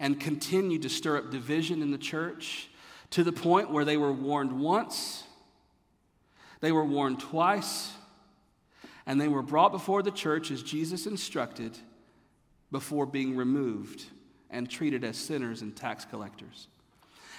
and 0.00 0.18
continued 0.18 0.82
to 0.82 0.88
stir 0.88 1.18
up 1.18 1.30
division 1.30 1.82
in 1.82 1.90
the 1.92 1.98
church 1.98 2.68
to 3.10 3.22
the 3.22 3.32
point 3.32 3.70
where 3.70 3.84
they 3.84 3.98
were 3.98 4.12
warned 4.12 4.58
once, 4.58 5.24
they 6.60 6.72
were 6.72 6.84
warned 6.84 7.20
twice, 7.20 7.92
and 9.06 9.20
they 9.20 9.28
were 9.28 9.42
brought 9.42 9.72
before 9.72 10.02
the 10.02 10.10
church 10.10 10.50
as 10.50 10.62
Jesus 10.62 11.06
instructed 11.06 11.76
before 12.72 13.04
being 13.04 13.36
removed 13.36 14.06
and 14.48 14.70
treated 14.70 15.04
as 15.04 15.16
sinners 15.16 15.60
and 15.60 15.76
tax 15.76 16.04
collectors. 16.04 16.68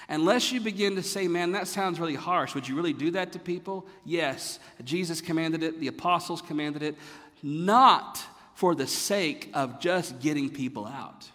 Unless 0.10 0.52
you 0.52 0.60
begin 0.60 0.96
to 0.98 1.04
say, 1.04 1.28
man, 1.28 1.54
that 1.54 1.68
sounds 1.68 2.00
really 2.00 2.16
harsh. 2.16 2.54
Would 2.54 2.68
you 2.68 2.76
really 2.76 2.94
do 2.94 3.12
that 3.12 3.32
to 3.32 3.40
people? 3.40 3.88
Yes. 4.04 4.60
Jesus 4.84 5.22
commanded 5.22 5.64
it, 5.64 5.80
the 5.80 5.88
apostles 5.88 6.42
commanded 6.42 6.84
it 6.84 6.96
not 7.44 8.24
for 8.54 8.76
the 8.76 8.88
sake 8.88 9.50
of 9.54 9.80
just 9.80 10.20
getting 10.20 10.50
people 10.50 10.86
out, 10.86 11.30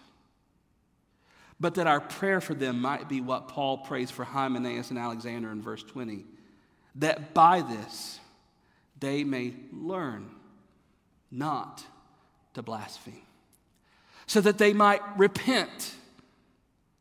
but 1.59 1.75
that 1.75 1.87
our 1.87 2.01
prayer 2.01 2.41
for 2.41 2.55
them 2.55 2.81
might 2.81 3.09
be 3.09 3.21
what 3.21 3.49
Paul 3.49 3.79
prays 3.79 4.11
for 4.11 4.25
Hymenaeus 4.25 4.91
and 4.91 4.99
Alexander 4.99 5.51
in 5.51 5.63
verse 5.63 5.83
20 5.83 6.25
that 6.97 7.35
by 7.35 7.61
this 7.61 8.21
they 8.99 9.25
may 9.25 9.55
learn 9.73 10.31
not 11.31 11.85
to 12.55 12.63
blaspheme, 12.63 13.21
so 14.27 14.41
that 14.41 14.59
they 14.59 14.73
might 14.73 15.03
repent. 15.19 15.95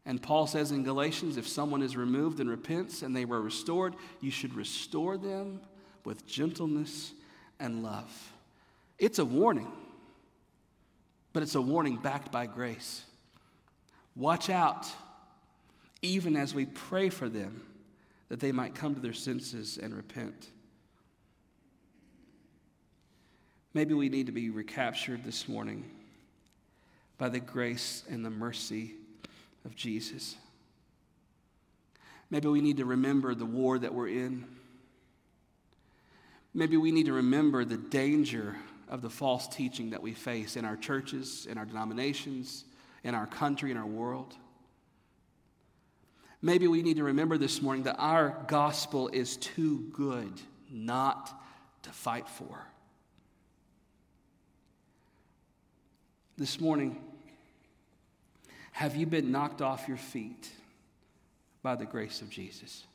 And 0.05 0.21
Paul 0.21 0.47
says 0.47 0.71
in 0.71 0.83
Galatians 0.83 1.37
if 1.37 1.47
someone 1.47 1.81
is 1.81 1.95
removed 1.95 2.39
and 2.39 2.49
repents 2.49 3.01
and 3.01 3.15
they 3.15 3.25
were 3.25 3.41
restored, 3.41 3.95
you 4.19 4.31
should 4.31 4.53
restore 4.53 5.17
them 5.17 5.61
with 6.03 6.27
gentleness 6.27 7.13
and 7.59 7.81
love. 7.81 8.33
It's 8.97 9.19
a 9.19 9.25
warning, 9.25 9.71
but 11.33 11.43
it's 11.43 11.55
a 11.55 11.61
warning 11.61 11.97
backed 11.97 12.31
by 12.31 12.45
grace. 12.45 13.03
Watch 14.15 14.49
out, 14.49 14.87
even 16.01 16.35
as 16.37 16.53
we 16.53 16.65
pray 16.65 17.09
for 17.09 17.27
them, 17.27 17.61
that 18.29 18.39
they 18.39 18.51
might 18.51 18.73
come 18.73 18.95
to 18.95 19.01
their 19.01 19.13
senses 19.13 19.77
and 19.77 19.93
repent. 19.93 20.49
Maybe 23.73 23.93
we 23.93 24.07
need 24.07 24.27
to 24.27 24.31
be 24.31 24.49
recaptured 24.49 25.25
this 25.25 25.49
morning 25.49 25.83
by 27.17 27.27
the 27.27 27.41
grace 27.41 28.03
and 28.09 28.25
the 28.25 28.29
mercy 28.29 28.93
of 29.65 29.75
Jesus. 29.75 30.35
Maybe 32.29 32.47
we 32.47 32.61
need 32.61 32.77
to 32.77 32.85
remember 32.85 33.35
the 33.35 33.45
war 33.45 33.77
that 33.77 33.93
we're 33.93 34.07
in. 34.07 34.45
Maybe 36.53 36.77
we 36.77 36.91
need 36.91 37.07
to 37.07 37.13
remember 37.13 37.65
the 37.65 37.77
danger 37.77 38.55
of 38.89 39.01
the 39.01 39.09
false 39.09 39.47
teaching 39.47 39.89
that 39.91 40.01
we 40.01 40.13
face 40.13 40.55
in 40.55 40.65
our 40.65 40.77
churches, 40.77 41.47
in 41.49 41.57
our 41.57 41.65
denominations, 41.65 42.65
in 43.03 43.15
our 43.15 43.27
country, 43.27 43.71
in 43.71 43.77
our 43.77 43.85
world. 43.85 44.35
Maybe 46.41 46.67
we 46.67 46.83
need 46.83 46.97
to 46.97 47.03
remember 47.03 47.37
this 47.37 47.61
morning 47.61 47.83
that 47.83 47.95
our 47.97 48.37
gospel 48.47 49.07
is 49.07 49.37
too 49.37 49.87
good 49.93 50.31
not 50.69 51.31
to 51.83 51.89
fight 51.89 52.29
for. 52.29 52.65
This 56.37 56.59
morning, 56.59 57.01
have 58.73 58.95
you 58.95 59.05
been 59.05 59.31
knocked 59.31 59.61
off 59.61 59.87
your 59.87 59.97
feet 59.97 60.51
by 61.63 61.75
the 61.75 61.85
grace 61.85 62.21
of 62.21 62.29
Jesus? 62.29 62.85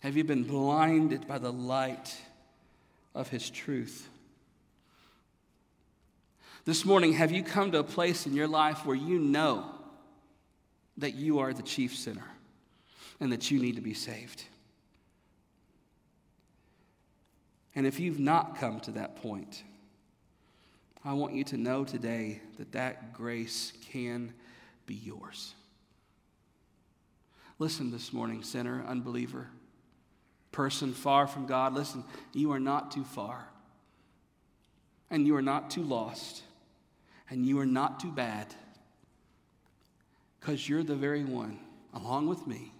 Have 0.00 0.16
you 0.16 0.24
been 0.24 0.44
blinded 0.44 1.28
by 1.28 1.38
the 1.38 1.52
light 1.52 2.16
of 3.14 3.28
His 3.28 3.50
truth? 3.50 4.08
This 6.64 6.84
morning, 6.84 7.14
have 7.14 7.32
you 7.32 7.42
come 7.42 7.72
to 7.72 7.78
a 7.78 7.84
place 7.84 8.26
in 8.26 8.34
your 8.34 8.48
life 8.48 8.84
where 8.84 8.96
you 8.96 9.18
know 9.18 9.64
that 10.98 11.14
you 11.14 11.38
are 11.38 11.52
the 11.52 11.62
chief 11.62 11.96
sinner 11.96 12.26
and 13.20 13.32
that 13.32 13.50
you 13.50 13.58
need 13.58 13.76
to 13.76 13.82
be 13.82 13.94
saved? 13.94 14.44
And 17.74 17.86
if 17.86 18.00
you've 18.00 18.18
not 18.18 18.58
come 18.58 18.80
to 18.80 18.90
that 18.92 19.16
point, 19.16 19.62
I 21.04 21.12
want 21.12 21.34
you 21.34 21.44
to 21.44 21.56
know 21.56 21.84
today 21.84 22.42
that 22.58 22.72
that 22.72 23.14
grace 23.14 23.72
can 23.90 24.34
be 24.84 24.94
yours. 24.94 25.54
Listen 27.58 27.90
this 27.90 28.12
morning, 28.12 28.42
sinner, 28.42 28.84
unbeliever, 28.86 29.48
person 30.52 30.92
far 30.92 31.26
from 31.26 31.46
God. 31.46 31.74
Listen, 31.74 32.04
you 32.32 32.52
are 32.52 32.60
not 32.60 32.90
too 32.90 33.04
far, 33.04 33.48
and 35.10 35.26
you 35.26 35.36
are 35.36 35.42
not 35.42 35.70
too 35.70 35.82
lost, 35.82 36.42
and 37.30 37.46
you 37.46 37.58
are 37.58 37.66
not 37.66 38.00
too 38.00 38.10
bad, 38.10 38.46
because 40.40 40.68
you're 40.68 40.82
the 40.82 40.96
very 40.96 41.24
one, 41.24 41.58
along 41.92 42.28
with 42.28 42.46
me, 42.46 42.72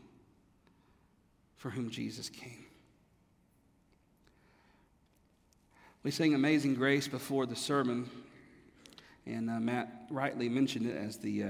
for 1.57 1.71
whom 1.71 1.91
Jesus 1.91 2.29
came. 2.29 2.65
We 6.03 6.11
sang 6.11 6.35
Amazing 6.35 6.75
Grace 6.75 7.09
before 7.09 7.45
the 7.45 7.57
sermon, 7.57 8.09
and 9.27 9.51
uh, 9.51 9.61
Matt 9.61 10.07
rightly 10.11 10.49
mentioned 10.49 10.87
it 10.87 10.97
as 10.97 11.19
the 11.19 11.43
uh, 11.43 11.49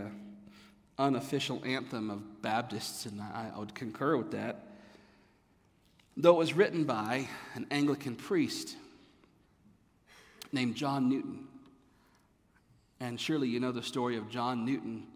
unofficial 0.98 1.62
anthem 1.64 2.10
of 2.10 2.42
Baptists, 2.42 3.06
and 3.06 3.20
I, 3.20 3.52
I 3.54 3.58
would 3.58 3.74
concur 3.74 4.16
with 4.16 4.32
that. 4.32 4.64
Though 6.18 6.34
it 6.34 6.38
was 6.38 6.52
written 6.52 6.84
by 6.84 7.28
an 7.54 7.66
Anglican 7.70 8.16
priest 8.16 8.76
named 10.52 10.74
John 10.74 11.08
Newton. 11.08 11.46
And 13.00 13.18
surely 13.18 13.48
you 13.48 13.60
know 13.60 13.72
the 13.72 13.82
story 13.82 14.16
of 14.16 14.28
John 14.28 14.64
Newton, 14.64 15.06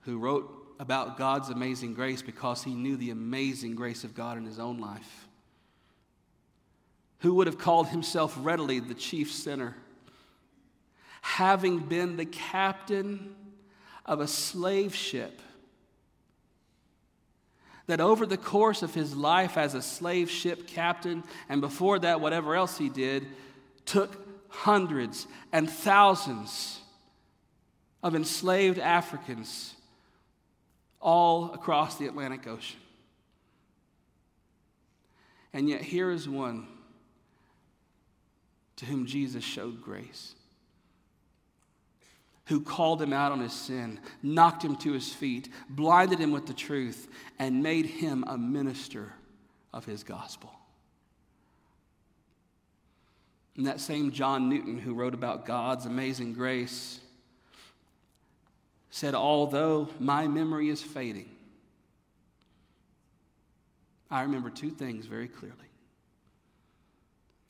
who 0.00 0.18
wrote 0.18 0.52
about 0.78 1.16
God's 1.16 1.48
amazing 1.48 1.94
grace 1.94 2.20
because 2.20 2.64
he 2.64 2.74
knew 2.74 2.96
the 2.96 3.10
amazing 3.10 3.76
grace 3.76 4.04
of 4.04 4.14
God 4.14 4.36
in 4.36 4.44
his 4.44 4.58
own 4.58 4.78
life 4.78 5.28
who 7.24 7.32
would 7.32 7.46
have 7.46 7.56
called 7.56 7.88
himself 7.88 8.36
readily 8.38 8.80
the 8.80 8.92
chief 8.92 9.32
sinner, 9.32 9.74
having 11.22 11.78
been 11.78 12.18
the 12.18 12.26
captain 12.26 13.34
of 14.04 14.20
a 14.20 14.26
slave 14.26 14.94
ship 14.94 15.40
that 17.86 18.00
over 18.00 18.24
the 18.26 18.36
course 18.36 18.82
of 18.82 18.94
his 18.94 19.14
life 19.14 19.56
as 19.56 19.74
a 19.74 19.82
slave 19.82 20.30
ship 20.30 20.66
captain, 20.66 21.22
and 21.48 21.60
before 21.60 21.98
that, 21.98 22.20
whatever 22.20 22.54
else 22.54 22.78
he 22.78 22.88
did, 22.88 23.26
took 23.84 24.16
hundreds 24.48 25.26
and 25.52 25.68
thousands 25.68 26.80
of 28.02 28.14
enslaved 28.14 28.78
Africans 28.78 29.74
all 31.00 31.52
across 31.52 31.98
the 31.98 32.06
Atlantic 32.06 32.46
Ocean. 32.46 32.80
And 35.52 35.68
yet, 35.68 35.82
here 35.82 36.10
is 36.10 36.28
one 36.28 36.66
to 38.76 38.86
whom 38.86 39.06
Jesus 39.06 39.44
showed 39.44 39.80
grace, 39.82 40.34
who 42.46 42.60
called 42.60 43.00
him 43.00 43.12
out 43.12 43.32
on 43.32 43.40
his 43.40 43.52
sin, 43.52 43.98
knocked 44.22 44.62
him 44.64 44.76
to 44.76 44.92
his 44.92 45.12
feet, 45.12 45.48
blinded 45.70 46.18
him 46.18 46.30
with 46.30 46.46
the 46.46 46.52
truth, 46.52 47.08
and 47.38 47.62
made 47.62 47.86
him 47.86 48.24
a 48.26 48.36
minister 48.36 49.12
of 49.72 49.84
his 49.84 50.02
gospel. 50.02 50.52
And 53.56 53.66
that 53.66 53.80
same 53.80 54.10
John 54.10 54.48
Newton, 54.48 54.78
who 54.78 54.94
wrote 54.94 55.14
about 55.14 55.46
God's 55.46 55.86
amazing 55.86 56.34
grace, 56.34 57.00
said, 58.90 59.14
Although 59.14 59.88
my 59.98 60.26
memory 60.26 60.68
is 60.68 60.82
fading, 60.82 61.30
I 64.10 64.22
remember 64.22 64.50
two 64.50 64.70
things 64.70 65.06
very 65.06 65.28
clearly. 65.28 65.56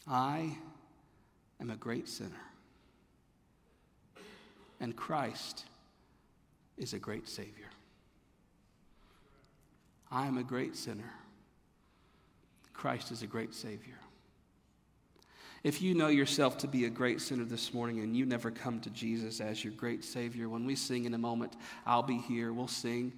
I 0.06 0.56
am 1.60 1.70
a 1.70 1.76
great 1.76 2.08
sinner. 2.08 2.30
And 4.80 4.96
Christ 4.96 5.64
is 6.76 6.92
a 6.92 6.98
great 6.98 7.28
Savior. 7.28 7.66
I 10.10 10.26
am 10.26 10.38
a 10.38 10.42
great 10.42 10.76
sinner. 10.76 11.12
Christ 12.72 13.10
is 13.10 13.22
a 13.22 13.26
great 13.26 13.54
Savior. 13.54 13.94
If 15.62 15.80
you 15.80 15.94
know 15.94 16.08
yourself 16.08 16.58
to 16.58 16.68
be 16.68 16.84
a 16.84 16.90
great 16.90 17.22
sinner 17.22 17.44
this 17.44 17.72
morning 17.72 18.00
and 18.00 18.14
you 18.14 18.26
never 18.26 18.50
come 18.50 18.80
to 18.80 18.90
Jesus 18.90 19.40
as 19.40 19.64
your 19.64 19.72
great 19.72 20.04
Savior, 20.04 20.48
when 20.48 20.66
we 20.66 20.76
sing 20.76 21.06
in 21.06 21.14
a 21.14 21.18
moment, 21.18 21.54
I'll 21.86 22.02
be 22.02 22.18
here, 22.18 22.52
we'll 22.52 22.68
sing. 22.68 23.12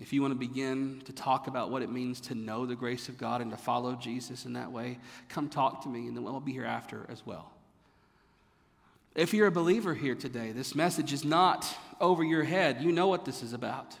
If 0.00 0.12
you 0.12 0.22
want 0.22 0.32
to 0.32 0.38
begin 0.38 1.02
to 1.06 1.12
talk 1.12 1.48
about 1.48 1.70
what 1.70 1.82
it 1.82 1.90
means 1.90 2.20
to 2.22 2.36
know 2.36 2.66
the 2.66 2.76
grace 2.76 3.08
of 3.08 3.18
God 3.18 3.40
and 3.40 3.50
to 3.50 3.56
follow 3.56 3.96
Jesus 3.96 4.46
in 4.46 4.52
that 4.52 4.70
way, 4.70 4.98
come 5.28 5.48
talk 5.48 5.82
to 5.82 5.88
me, 5.88 6.06
and 6.06 6.16
then 6.16 6.22
we'll 6.22 6.38
be 6.38 6.52
here 6.52 6.64
after 6.64 7.04
as 7.08 7.26
well. 7.26 7.50
If 9.14 9.34
you're 9.34 9.48
a 9.48 9.52
believer 9.52 9.94
here 9.94 10.14
today, 10.14 10.52
this 10.52 10.74
message 10.74 11.12
is 11.12 11.24
not 11.24 11.66
over 12.00 12.22
your 12.22 12.44
head. 12.44 12.80
You 12.80 12.92
know 12.92 13.08
what 13.08 13.24
this 13.24 13.42
is 13.42 13.52
about. 13.52 13.96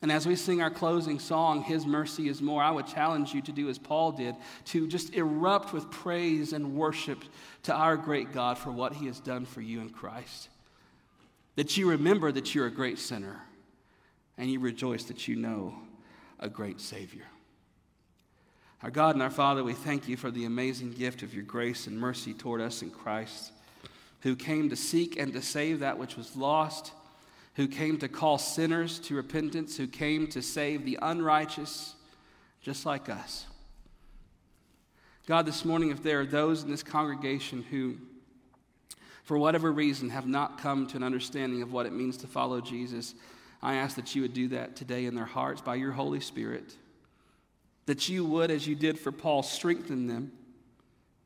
And 0.00 0.12
as 0.12 0.26
we 0.26 0.36
sing 0.36 0.62
our 0.62 0.70
closing 0.70 1.18
song, 1.18 1.62
His 1.64 1.84
Mercy 1.84 2.28
is 2.28 2.40
More, 2.40 2.62
I 2.62 2.70
would 2.70 2.86
challenge 2.86 3.34
you 3.34 3.42
to 3.42 3.52
do 3.52 3.68
as 3.68 3.78
Paul 3.78 4.12
did, 4.12 4.36
to 4.66 4.86
just 4.86 5.14
erupt 5.14 5.72
with 5.72 5.90
praise 5.90 6.52
and 6.52 6.76
worship 6.76 7.24
to 7.64 7.74
our 7.74 7.96
great 7.96 8.32
God 8.32 8.58
for 8.58 8.70
what 8.70 8.92
He 8.92 9.06
has 9.06 9.18
done 9.18 9.44
for 9.44 9.60
you 9.60 9.80
in 9.80 9.90
Christ. 9.90 10.48
That 11.56 11.76
you 11.76 11.90
remember 11.90 12.30
that 12.30 12.54
you're 12.54 12.66
a 12.66 12.70
great 12.70 13.00
sinner 13.00 13.40
and 14.36 14.48
you 14.48 14.60
rejoice 14.60 15.02
that 15.04 15.26
you 15.26 15.34
know 15.34 15.74
a 16.38 16.48
great 16.48 16.80
Savior. 16.80 17.24
Our 18.84 18.90
God 18.92 19.16
and 19.16 19.22
our 19.22 19.30
Father, 19.30 19.64
we 19.64 19.72
thank 19.72 20.06
you 20.06 20.16
for 20.16 20.30
the 20.30 20.44
amazing 20.44 20.92
gift 20.92 21.24
of 21.24 21.34
your 21.34 21.42
grace 21.42 21.88
and 21.88 21.98
mercy 21.98 22.32
toward 22.32 22.60
us 22.60 22.82
in 22.82 22.90
Christ, 22.92 23.50
who 24.20 24.34
came 24.34 24.68
to 24.70 24.76
seek 24.76 25.18
and 25.18 25.32
to 25.32 25.42
save 25.42 25.80
that 25.80 25.98
which 25.98 26.16
was 26.16 26.36
lost, 26.36 26.92
who 27.54 27.68
came 27.68 27.98
to 27.98 28.08
call 28.08 28.38
sinners 28.38 28.98
to 29.00 29.14
repentance, 29.14 29.76
who 29.76 29.86
came 29.86 30.26
to 30.28 30.42
save 30.42 30.84
the 30.84 30.98
unrighteous, 31.02 31.94
just 32.60 32.86
like 32.86 33.08
us. 33.08 33.46
God, 35.26 35.44
this 35.44 35.62
morning, 35.62 35.90
if 35.90 36.02
there 36.02 36.20
are 36.20 36.26
those 36.26 36.62
in 36.62 36.70
this 36.70 36.82
congregation 36.82 37.62
who, 37.62 37.96
for 39.24 39.36
whatever 39.36 39.70
reason, 39.70 40.08
have 40.08 40.26
not 40.26 40.58
come 40.58 40.86
to 40.86 40.96
an 40.96 41.02
understanding 41.02 41.60
of 41.60 41.70
what 41.70 41.84
it 41.84 41.92
means 41.92 42.16
to 42.16 42.26
follow 42.26 42.62
Jesus, 42.62 43.14
I 43.62 43.74
ask 43.74 43.94
that 43.96 44.14
you 44.14 44.22
would 44.22 44.32
do 44.32 44.48
that 44.48 44.74
today 44.74 45.04
in 45.04 45.14
their 45.14 45.26
hearts 45.26 45.60
by 45.60 45.74
your 45.74 45.92
Holy 45.92 46.20
Spirit. 46.20 46.74
That 47.84 48.08
you 48.08 48.24
would, 48.24 48.50
as 48.50 48.66
you 48.66 48.74
did 48.74 48.98
for 48.98 49.12
Paul, 49.12 49.42
strengthen 49.42 50.06
them 50.06 50.32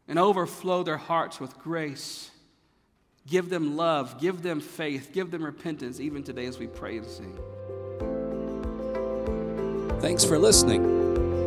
and 0.09 0.18
overflow 0.18 0.82
their 0.82 0.97
hearts 0.97 1.38
with 1.38 1.57
grace. 1.61 2.32
Give 3.26 3.48
them 3.48 3.76
love, 3.76 4.20
give 4.20 4.42
them 4.42 4.60
faith, 4.60 5.10
give 5.12 5.30
them 5.30 5.44
repentance, 5.44 6.00
even 6.00 6.22
today 6.22 6.46
as 6.46 6.58
we 6.58 6.66
pray 6.66 6.98
and 6.98 7.06
sing. 7.06 7.38
Thanks 10.00 10.24
for 10.24 10.38
listening. 10.38 10.82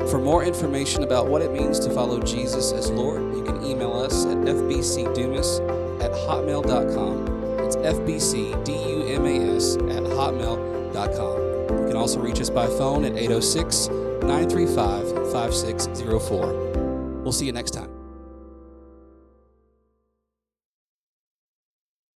For 0.07 0.19
more 0.19 0.43
information 0.43 1.03
about 1.03 1.27
what 1.27 1.41
it 1.41 1.51
means 1.51 1.79
to 1.79 1.89
follow 1.89 2.21
Jesus 2.21 2.71
as 2.71 2.91
Lord, 2.91 3.35
you 3.35 3.43
can 3.43 3.65
email 3.65 3.93
us 3.93 4.25
at 4.25 4.37
fbcdumas 4.37 5.59
at 6.01 6.11
hotmail.com. 6.11 7.65
It's 7.65 7.75
fbcdumas 7.75 9.75
at 9.95 10.03
hotmail.com 10.03 11.45
you 11.85 11.87
can 11.87 11.97
also 11.97 12.19
reach 12.19 12.39
us 12.39 12.49
by 12.49 12.67
phone 12.67 13.05
at 13.05 13.15
806 13.15 13.89
935 13.89 15.31
5604. 15.31 17.21
We'll 17.21 17.31
see 17.31 17.45
you 17.45 17.51
next 17.51 17.71
time. 17.71 17.94